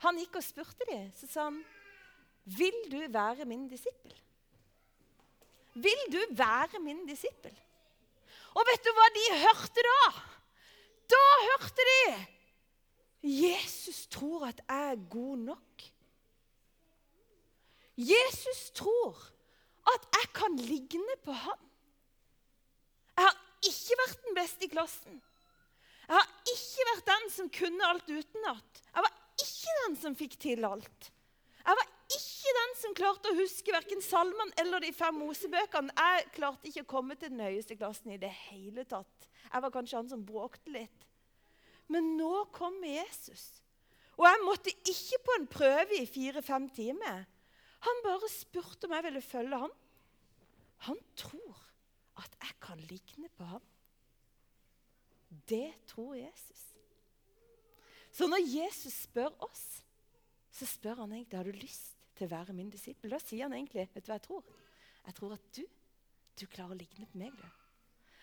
Han 0.00 0.16
gikk 0.16 0.38
og 0.40 0.46
spurte 0.46 0.86
dem, 0.88 1.10
så 1.12 1.28
sa 1.28 1.44
han, 1.50 1.60
'Vil 2.44 2.78
du 2.90 3.00
være 3.12 3.44
min 3.44 3.68
disippel?' 3.68 4.16
Vil 5.74 6.02
du 6.12 6.20
være 6.36 6.80
min 6.80 7.06
disippel? 7.06 7.54
Og 8.52 8.66
vet 8.68 8.84
du 8.84 8.90
hva 8.92 9.08
de 9.14 9.24
hørte 9.40 9.84
da? 9.86 10.00
Da 11.08 11.22
hørte 11.48 11.86
de 11.88 12.02
Jesus 13.22 14.06
tror 14.12 14.48
at 14.50 14.60
jeg 14.68 14.90
er 14.92 15.08
god 15.08 15.36
nok. 15.38 15.84
Jesus 17.96 18.70
tror 18.76 19.18
at 19.92 20.06
jeg 20.16 20.28
kan 20.36 20.56
ligne 20.56 21.16
på 21.24 21.34
ham. 21.34 21.68
Jeg 23.16 23.26
har 23.26 23.38
ikke 23.68 23.98
vært 24.00 24.26
den 24.26 24.36
beste 24.38 24.66
i 24.66 24.72
klassen. 24.72 25.22
Jeg 26.08 26.16
har 26.18 26.30
ikke 26.52 26.86
vært 26.88 27.10
den 27.10 27.26
som 27.34 27.50
kunne 27.52 27.88
alt 27.88 28.08
utenat. 28.08 28.84
Jeg 28.92 29.04
var 29.06 29.18
ikke 29.42 29.74
den 29.82 29.98
som 30.00 30.16
fikk 30.18 30.38
til 30.40 30.64
alt. 30.68 31.10
Jeg 31.62 31.78
var 31.78 31.90
ikke 32.12 32.54
den 32.58 32.72
som 32.80 32.94
klarte 32.98 33.30
å 33.30 33.38
huske 33.38 33.74
verken 33.74 34.02
salmene 34.04 34.56
eller 34.60 34.82
de 34.82 34.90
fem 34.96 35.14
Mosebøkene. 35.20 35.94
Jeg 35.94 36.26
klarte 36.36 36.68
ikke 36.68 36.84
å 36.84 36.90
komme 36.96 37.16
til 37.16 37.32
den 37.34 37.44
høyeste 37.44 37.76
klassen 37.78 38.14
i 38.16 38.20
det 38.20 38.32
hele 38.48 38.84
tatt. 38.88 39.28
Jeg 39.46 39.64
var 39.64 39.74
kanskje 39.74 40.00
han 40.00 40.10
som 40.10 40.24
bråkte 40.26 40.74
litt. 40.74 41.06
Men 41.92 42.14
nå 42.16 42.46
kommer 42.54 42.88
Jesus. 42.88 43.62
Og 44.18 44.26
jeg 44.26 44.42
måtte 44.44 44.72
ikke 44.72 45.20
på 45.26 45.36
en 45.38 45.46
prøve 45.50 46.00
i 46.00 46.08
fire-fem 46.08 46.68
timer. 46.74 47.24
Han 47.82 48.02
bare 48.04 48.30
spurte 48.30 48.86
om 48.86 48.94
jeg 48.96 49.06
ville 49.08 49.24
følge 49.24 49.58
ham. 49.64 49.72
Han 50.86 50.98
tror 51.18 51.58
at 52.22 52.36
jeg 52.42 52.58
kan 52.62 52.82
ligne 52.90 53.30
på 53.36 53.46
ham. 53.48 53.62
Det 55.48 55.70
tror 55.88 56.14
Jesus. 56.14 56.62
Så 58.12 58.28
når 58.28 58.44
Jesus 58.44 58.92
spør 59.06 59.32
oss, 59.46 59.64
så 60.52 60.68
spør 60.68 61.00
han 61.00 61.14
egentlig 61.16 61.38
har 61.38 61.48
du 61.48 61.56
lyst 61.56 61.96
til 62.18 62.28
å 62.28 62.32
være 62.34 62.54
min 62.56 62.70
disippel. 62.70 63.14
Da 63.14 63.20
sier 63.22 63.46
han 63.46 63.56
egentlig 63.56 63.86
vet 63.94 64.04
du 64.04 64.12
hva 64.12 64.18
jeg 64.18 64.26
tror? 64.26 64.44
Jeg 65.06 65.16
tror 65.16 65.34
at 65.38 65.46
du, 65.56 65.62
du 66.38 66.44
klarer 66.46 66.76
å 66.76 66.78
ligne 66.78 67.08
på 67.08 67.20
meg. 67.22 67.32
du. 67.32 67.62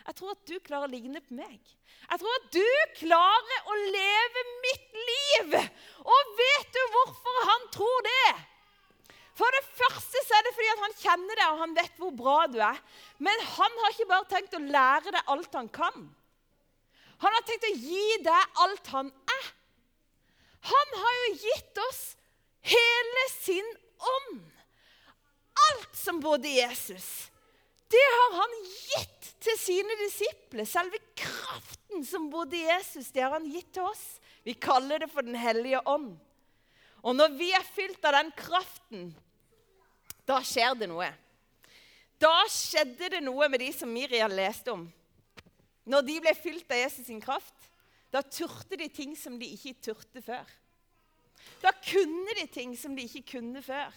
Jeg 0.05 0.17
tror 0.17 0.31
at 0.35 0.45
du 0.47 0.53
klarer 0.65 0.87
å 0.87 0.93
ligne 0.93 1.21
på 1.25 1.35
meg. 1.37 1.73
Jeg 2.05 2.21
tror 2.21 2.37
at 2.37 2.45
du 2.53 2.69
klarer 3.01 3.67
å 3.73 3.79
leve 3.97 4.45
mitt 4.63 4.95
liv. 5.09 5.57
Og 6.05 6.31
vet 6.39 6.71
du 6.77 6.79
hvorfor 6.93 7.41
han 7.49 7.67
tror 7.75 8.07
det? 8.07 8.29
For 9.39 9.55
det 9.55 9.63
første 9.71 10.21
så 10.25 10.35
er 10.35 10.45
det 10.45 10.55
fordi 10.55 10.71
han 10.81 10.95
kjenner 10.99 11.39
deg 11.39 11.51
og 11.53 11.61
han 11.63 11.75
vet 11.77 11.99
hvor 12.01 12.15
bra 12.15 12.39
du 12.51 12.57
er. 12.59 12.79
Men 13.23 13.45
han 13.55 13.77
har 13.83 13.93
ikke 13.93 14.09
bare 14.09 14.27
tenkt 14.33 14.57
å 14.57 14.63
lære 14.63 15.13
deg 15.15 15.31
alt 15.31 15.55
han 15.55 15.69
kan. 15.71 16.09
Han 17.23 17.35
har 17.35 17.45
tenkt 17.47 17.67
å 17.69 17.75
gi 17.75 18.19
deg 18.25 18.61
alt 18.65 18.91
han 18.95 19.11
er. 19.37 19.47
Han 20.69 20.95
har 21.01 21.17
jo 21.21 21.29
gitt 21.39 21.81
oss 21.87 22.01
hele 22.67 23.25
sin 23.37 23.69
ånd. 24.15 24.41
Alt 25.69 25.95
som 25.95 26.19
bodde 26.23 26.47
i 26.49 26.59
Jesus, 26.59 27.29
det 27.91 28.05
har 28.15 28.35
han 28.39 28.55
gitt 28.65 29.31
til 29.43 29.57
sine 29.59 29.95
disipler. 30.03 30.67
Selve 30.67 30.99
kraften 31.19 32.03
som 32.07 32.27
bodde 32.31 32.57
i 32.59 32.67
Jesus, 32.67 33.11
det 33.15 33.23
har 33.25 33.35
han 33.35 33.47
gitt 33.51 33.71
til 33.75 33.87
oss. 33.87 34.03
Vi 34.43 34.55
kaller 34.55 35.03
det 35.03 35.09
for 35.11 35.25
Den 35.25 35.37
hellige 35.39 35.81
ånd. 35.87 36.13
Og 37.03 37.15
når 37.15 37.35
vi 37.39 37.49
er 37.55 37.65
fylt 37.75 38.03
av 38.07 38.17
den 38.17 38.31
kraften, 38.35 39.09
da 40.29 40.39
skjer 40.45 40.77
det 40.77 40.89
noe. 40.91 41.09
Da 42.19 42.35
skjedde 42.51 43.09
det 43.15 43.21
noe 43.23 43.47
med 43.49 43.63
de 43.63 43.71
som 43.73 43.91
Miriam 43.91 44.33
leste 44.35 44.73
om. 44.75 44.85
Når 45.89 46.05
de 46.05 46.17
ble 46.21 46.33
fylt 46.37 46.69
av 46.69 46.83
Jesus 46.83 47.07
sin 47.07 47.21
kraft, 47.23 47.55
da 48.13 48.21
turte 48.25 48.77
de 48.77 48.89
ting 48.93 49.15
som 49.17 49.37
de 49.39 49.47
ikke 49.55 49.77
turte 49.89 50.21
før. 50.25 50.45
Da 51.63 51.71
kunne 51.81 52.35
de 52.37 52.45
ting 52.51 52.75
som 52.77 52.95
de 52.97 53.05
ikke 53.07 53.37
kunne 53.37 53.63
før. 53.65 53.95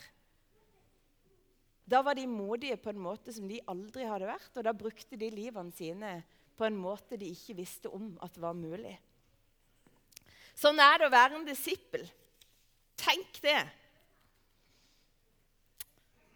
Da 1.85 2.01
var 2.05 2.17
de 2.17 2.29
modige 2.31 2.79
på 2.81 2.93
en 2.93 3.03
måte 3.03 3.35
som 3.35 3.49
de 3.51 3.61
aldri 3.69 4.07
hadde 4.09 4.31
vært, 4.31 4.53
og 4.57 4.65
da 4.65 4.73
brukte 4.77 5.19
de 5.19 5.29
livene 5.35 5.75
sine 5.77 6.21
på 6.57 6.65
en 6.69 6.79
måte 6.79 7.19
de 7.19 7.29
ikke 7.33 7.59
visste 7.59 7.91
om 7.93 8.13
at 8.23 8.39
var 8.41 8.55
mulig. 8.57 8.95
Sånn 10.55 10.79
er 10.81 11.01
det 11.01 11.09
å 11.09 11.13
være 11.13 11.41
en 11.41 11.49
disippel. 11.49 12.05
Tenk 13.03 13.41
det. 13.43 13.59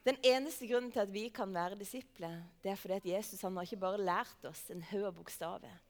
Den 0.06 0.18
eneste 0.22 0.68
grunnen 0.70 0.92
til 0.94 1.02
at 1.02 1.10
vi 1.10 1.24
kan 1.34 1.50
være 1.50 1.78
disipler, 1.80 2.38
det 2.62 2.70
er 2.70 2.78
fordi 2.78 2.94
at 3.00 3.08
Jesus 3.16 3.42
han 3.42 3.56
har 3.58 3.66
ikke 3.66 3.82
bare 3.82 3.98
lært 3.98 4.46
oss 4.46 4.62
en 4.70 4.84
haug 4.92 5.08
av 5.08 5.16
bokstaver. 5.16 5.80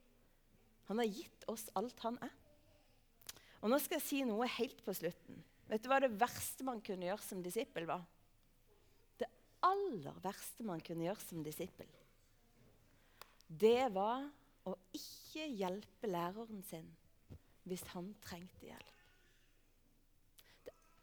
Han 0.88 1.02
har 1.02 1.10
gitt 1.10 1.44
oss 1.52 1.66
alt 1.76 2.00
han 2.06 2.16
er. 2.24 2.32
Og 3.60 3.68
Nå 3.72 3.80
skal 3.82 3.98
jeg 3.98 4.06
si 4.06 4.22
noe 4.24 4.48
helt 4.56 4.80
på 4.86 4.94
slutten. 4.96 5.42
Vet 5.68 5.84
du 5.84 5.90
hva 5.90 5.98
det 6.00 6.14
verste 6.16 6.64
man 6.64 6.80
kunne 6.84 7.08
gjøre 7.08 7.26
som 7.26 7.42
disippel 7.44 7.88
var? 7.90 8.04
Det 9.20 9.28
aller 9.66 10.20
verste 10.24 10.64
man 10.64 10.80
kunne 10.84 11.08
gjøre 11.08 11.24
som 11.26 11.44
disippel, 11.44 11.88
det 13.46 13.92
var 13.94 14.24
å 14.66 14.72
ikke 14.96 15.44
hjelpe 15.46 16.08
læreren 16.10 16.64
sin 16.66 16.88
hvis 17.66 17.84
han 17.92 18.08
trengte 18.24 18.66
hjelp 18.66 18.95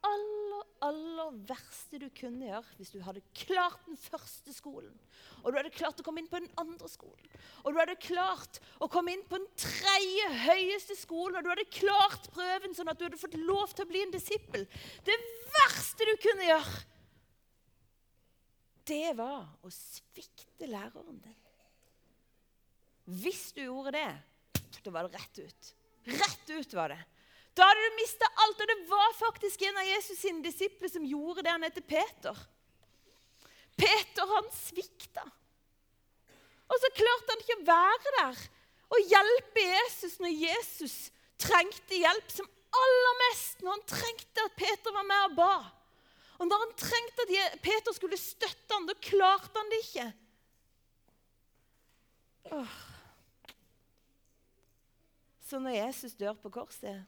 aller, 0.08 0.64
aller 0.86 1.36
verste 1.50 2.00
du 2.02 2.08
kunne 2.18 2.48
gjøre 2.50 2.78
hvis 2.78 2.94
du 2.94 3.00
hadde 3.06 3.24
klart 3.38 3.84
den 3.88 4.00
første 4.00 4.54
skolen, 4.56 4.94
og 5.42 5.52
du 5.52 5.60
hadde 5.60 5.74
klart 5.76 6.00
å 6.02 6.06
komme 6.06 6.24
inn 6.24 6.30
på 6.32 6.42
den 6.42 6.52
andre 6.60 6.90
skolen, 6.92 7.30
og 7.64 7.74
du 7.74 7.80
hadde 7.82 7.98
klart 8.04 8.60
å 8.84 8.90
komme 8.92 9.16
inn 9.16 9.26
på 9.30 9.40
den 9.40 9.50
tredje 9.60 10.32
høyeste 10.46 10.98
skolen, 11.00 11.40
og 11.40 11.46
du 11.46 11.54
hadde 11.54 11.70
klart 11.74 12.28
prøven 12.36 12.76
sånn 12.78 12.92
at 12.92 13.00
du 13.00 13.08
hadde 13.08 13.22
fått 13.22 13.40
lov 13.40 13.72
til 13.74 13.86
å 13.86 13.92
bli 13.92 14.04
en 14.06 14.16
disippel 14.16 14.68
Det 15.08 15.20
verste 15.54 16.10
du 16.10 16.16
kunne 16.24 16.50
gjøre, 16.50 16.76
det 18.84 19.14
var 19.16 19.48
å 19.64 19.70
svikte 19.72 20.68
læreren 20.68 21.22
din. 21.24 21.40
Hvis 23.24 23.52
du 23.56 23.64
gjorde 23.64 23.94
det, 23.96 24.12
da 24.84 24.92
var 24.92 25.08
det 25.08 25.20
rett 25.20 25.40
ut. 25.40 25.70
Rett 26.04 26.50
ut 26.52 26.76
var 26.76 26.92
det. 26.92 27.00
Da 27.54 27.68
hadde 27.70 27.86
du 27.86 28.00
mista 28.00 28.30
alt. 28.46 28.62
Og 28.64 28.72
det 28.72 28.80
var 28.90 29.14
faktisk 29.20 29.62
en 29.68 29.80
av 29.82 29.88
Jesus 29.88 30.20
sine 30.22 30.44
disipler 30.46 30.92
som 30.92 31.06
gjorde 31.06 31.46
det. 31.46 31.54
Han 31.54 31.66
heter 31.68 31.86
Peter. 31.86 32.42
Peter, 33.78 34.28
han 34.30 34.50
svikta. 34.56 35.24
Og 36.70 36.82
så 36.82 36.90
klarte 36.98 37.34
han 37.34 37.44
ikke 37.44 37.60
å 37.60 37.66
være 37.68 38.18
der 38.18 38.44
og 38.94 39.10
hjelpe 39.10 39.62
Jesus 39.66 40.20
når 40.22 40.36
Jesus 40.38 40.96
trengte 41.42 41.98
hjelp 41.98 42.28
som 42.30 42.50
aller 42.78 43.16
mest. 43.24 43.62
Når 43.62 43.78
han 43.78 43.88
trengte 43.90 44.46
at 44.46 44.58
Peter 44.58 44.94
var 44.94 45.08
med 45.08 45.30
og 45.30 45.38
ba. 45.40 45.54
Og 46.42 46.50
når 46.50 46.66
han 46.66 46.76
trengte 46.78 47.26
at 47.26 47.58
Peter 47.64 47.96
skulle 47.96 48.20
støtte 48.20 48.76
ham, 48.76 48.86
da 48.90 48.96
klarte 49.02 49.58
han 49.58 49.72
det 49.72 49.80
ikke. 49.86 50.08
Åh. 52.54 52.76
Så 55.44 55.60
når 55.62 55.78
Jesus 55.78 56.16
dør 56.18 56.38
på 56.42 56.50
korset, 56.54 57.04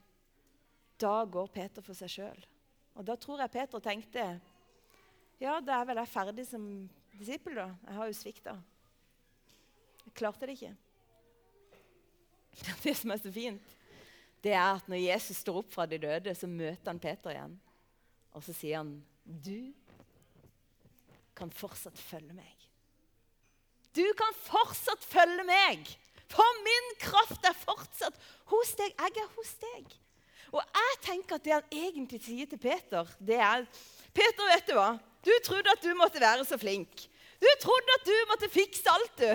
da 1.01 1.15
går 1.25 1.47
Peter 1.53 1.83
for 1.85 1.97
seg 1.97 2.11
sjøl. 2.11 2.45
Og 2.95 3.05
da 3.07 3.17
tror 3.19 3.41
jeg 3.43 3.53
Peter 3.55 3.83
tenkte 3.83 4.25
ja, 5.41 5.57
da 5.59 5.81
er 5.81 5.87
vel 5.89 5.99
jeg 5.99 6.11
ferdig 6.13 6.45
som 6.47 6.65
disippel, 7.19 7.57
da. 7.57 7.67
Jeg 7.83 7.97
har 7.97 8.07
jo 8.07 8.15
svikta. 8.15 8.53
Jeg 10.05 10.13
klarte 10.15 10.47
det 10.47 10.55
ikke. 10.55 10.75
Det 12.85 12.93
som 12.95 13.11
er 13.11 13.19
så 13.19 13.31
fint, 13.35 13.73
det 14.45 14.53
er 14.53 14.77
at 14.77 14.87
når 14.87 15.01
Jesus 15.01 15.41
står 15.41 15.57
opp 15.59 15.73
fra 15.73 15.87
de 15.89 15.97
døde, 15.99 16.31
så 16.37 16.47
møter 16.47 16.87
han 16.87 17.01
Peter 17.03 17.33
igjen. 17.33 17.57
Og 18.31 18.43
så 18.45 18.53
sier 18.53 18.77
han, 18.77 18.93
'Du 19.25 19.73
kan 21.35 21.51
fortsatt 21.51 21.97
følge 21.97 22.33
meg.' 22.37 22.67
Du 23.95 24.05
kan 24.19 24.33
fortsatt 24.37 25.03
følge 25.07 25.43
meg, 25.47 25.87
for 26.27 26.63
min 26.63 26.89
kraft 26.99 27.45
er 27.47 27.55
fortsatt 27.55 28.17
hos 28.51 28.73
deg. 28.75 28.91
Jeg 28.91 29.23
er 29.23 29.29
hos 29.37 29.53
deg. 29.61 29.93
Og 30.55 30.61
jeg 30.63 30.99
tenker 31.03 31.35
at 31.35 31.43
det 31.45 31.53
han 31.53 31.73
egentlig 31.83 32.21
sier 32.23 32.47
til 32.47 32.61
Peter, 32.61 33.09
det 33.19 33.39
er 33.43 33.65
Peter, 34.15 34.47
vet 34.53 34.69
du 34.69 34.77
hva? 34.77 34.93
Du 35.25 35.31
trodde 35.43 35.73
at 35.73 35.83
du 35.83 35.91
måtte 35.97 36.21
være 36.21 36.45
så 36.47 36.57
flink. 36.61 37.07
Du 37.41 37.47
trodde 37.59 37.97
at 37.99 38.05
du 38.07 38.15
måtte 38.29 38.51
fikse 38.53 38.87
alt, 38.87 39.19
du. 39.19 39.31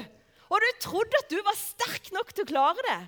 Og 0.50 0.62
du 0.64 0.68
trodde 0.82 1.18
at 1.20 1.30
du 1.30 1.36
var 1.44 1.58
sterk 1.58 2.08
nok 2.14 2.32
til 2.32 2.46
å 2.46 2.50
klare 2.50 2.84
det. 2.86 3.00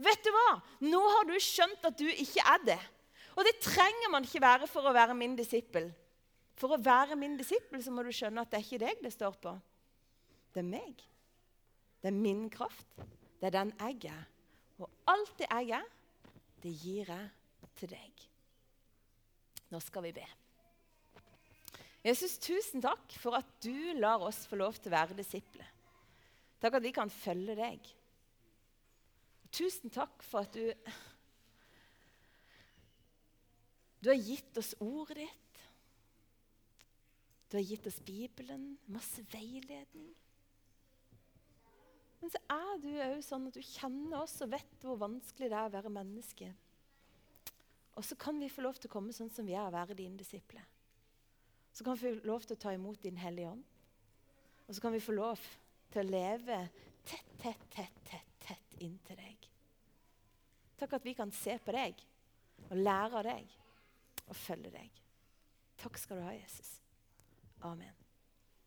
Vet 0.00 0.24
du 0.24 0.30
hva? 0.34 0.48
Nå 0.82 1.00
har 1.14 1.28
du 1.28 1.36
skjønt 1.40 1.86
at 1.86 1.96
du 2.00 2.08
ikke 2.08 2.42
er 2.42 2.64
det. 2.72 2.80
Og 3.36 3.46
det 3.46 3.60
trenger 3.62 4.10
man 4.12 4.26
ikke 4.26 4.42
være 4.42 4.68
for 4.68 4.88
å 4.88 4.94
være 4.96 5.16
min 5.16 5.36
disippel. 5.38 5.90
For 6.60 6.74
å 6.74 6.80
være 6.82 7.16
min 7.16 7.38
disippel 7.38 7.80
så 7.84 7.92
må 7.94 8.02
du 8.04 8.10
skjønne 8.12 8.42
at 8.42 8.50
det 8.50 8.58
er 8.58 8.66
ikke 8.66 8.82
deg 8.82 9.04
det 9.04 9.14
står 9.14 9.38
på. 9.40 9.54
Det 10.50 10.64
er 10.64 10.68
meg. 10.68 11.06
Det 12.00 12.10
er 12.10 12.16
min 12.16 12.48
kraft. 12.52 12.88
Det 13.40 13.48
er 13.48 13.56
den 13.60 13.72
jeg 13.78 14.10
er. 14.10 14.26
Og 14.80 14.88
alt 15.08 15.32
det 15.38 15.48
jeg 15.48 15.76
er, 15.78 15.86
det 16.62 16.72
gir 16.76 17.08
jeg 17.08 17.28
til 17.80 17.92
deg. 17.92 18.24
Nå 19.70 19.80
skal 19.82 20.04
vi 20.08 20.14
be. 20.16 20.26
Jesus, 22.04 22.38
tusen 22.40 22.82
takk 22.82 23.12
for 23.20 23.36
at 23.36 23.48
du 23.64 23.92
lar 24.00 24.22
oss 24.24 24.46
få 24.48 24.58
lov 24.60 24.78
til 24.80 24.90
å 24.90 24.96
være 24.96 25.18
disipler. 25.18 25.68
Takk 26.60 26.78
at 26.78 26.84
vi 26.84 26.92
kan 26.96 27.12
følge 27.12 27.56
deg. 27.58 27.90
Tusen 29.52 29.92
takk 29.92 30.24
for 30.24 30.46
at 30.46 30.56
du 30.56 30.72
Du 34.00 34.08
har 34.08 34.16
gitt 34.16 34.56
oss 34.56 34.72
ordet 34.80 35.18
ditt. 35.20 35.58
Du 37.50 37.58
har 37.58 37.66
gitt 37.66 37.86
oss 37.90 37.98
Bibelen, 38.00 38.78
masse 38.88 39.20
veiledning. 39.28 40.14
Men 42.20 42.32
så 42.32 42.40
er 42.52 42.80
du 42.82 42.90
òg 43.00 43.22
sånn 43.24 43.48
at 43.48 43.56
du 43.56 43.62
kjenner 43.64 44.20
oss 44.20 44.36
og 44.44 44.52
vet 44.52 44.84
hvor 44.84 45.00
vanskelig 45.00 45.48
det 45.48 45.56
er 45.56 45.70
å 45.70 45.72
være 45.72 45.92
menneske. 45.94 46.50
Og 47.96 48.04
så 48.06 48.16
kan 48.20 48.38
vi 48.40 48.50
få 48.52 48.64
lov 48.64 48.76
til 48.78 48.90
å 48.90 48.92
komme 48.92 49.14
sånn 49.16 49.32
som 49.32 49.48
vi 49.48 49.56
er, 49.56 49.66
og 49.66 49.74
være 49.74 49.96
dine 49.98 50.20
disipler. 50.20 50.64
Så 51.72 51.84
kan 51.84 51.96
vi 51.96 52.12
få 52.12 52.28
lov 52.28 52.44
til 52.44 52.56
å 52.56 52.60
ta 52.60 52.74
imot 52.76 53.02
Din 53.02 53.18
Hellige 53.20 53.50
Ånd. 53.50 53.64
Og 54.66 54.76
så 54.76 54.84
kan 54.84 54.94
vi 54.94 55.02
få 55.02 55.16
lov 55.16 55.40
til 55.90 56.02
å 56.02 56.10
leve 56.10 56.60
tett, 57.04 57.32
tett, 57.42 57.64
tett, 57.74 58.02
tett, 58.06 58.34
tett 58.44 58.76
inntil 58.84 59.18
deg. 59.18 59.48
Takk 60.80 60.96
at 60.96 61.04
vi 61.08 61.16
kan 61.16 61.32
se 61.34 61.56
på 61.60 61.74
deg 61.76 62.04
og 62.70 62.76
lære 62.78 63.20
av 63.20 63.26
deg 63.26 63.56
og 64.28 64.36
følge 64.38 64.72
deg. 64.76 65.02
Takk 65.80 65.98
skal 66.00 66.20
du 66.20 66.28
ha, 66.28 66.36
Jesus. 66.36 66.78
Amen. 67.66 67.99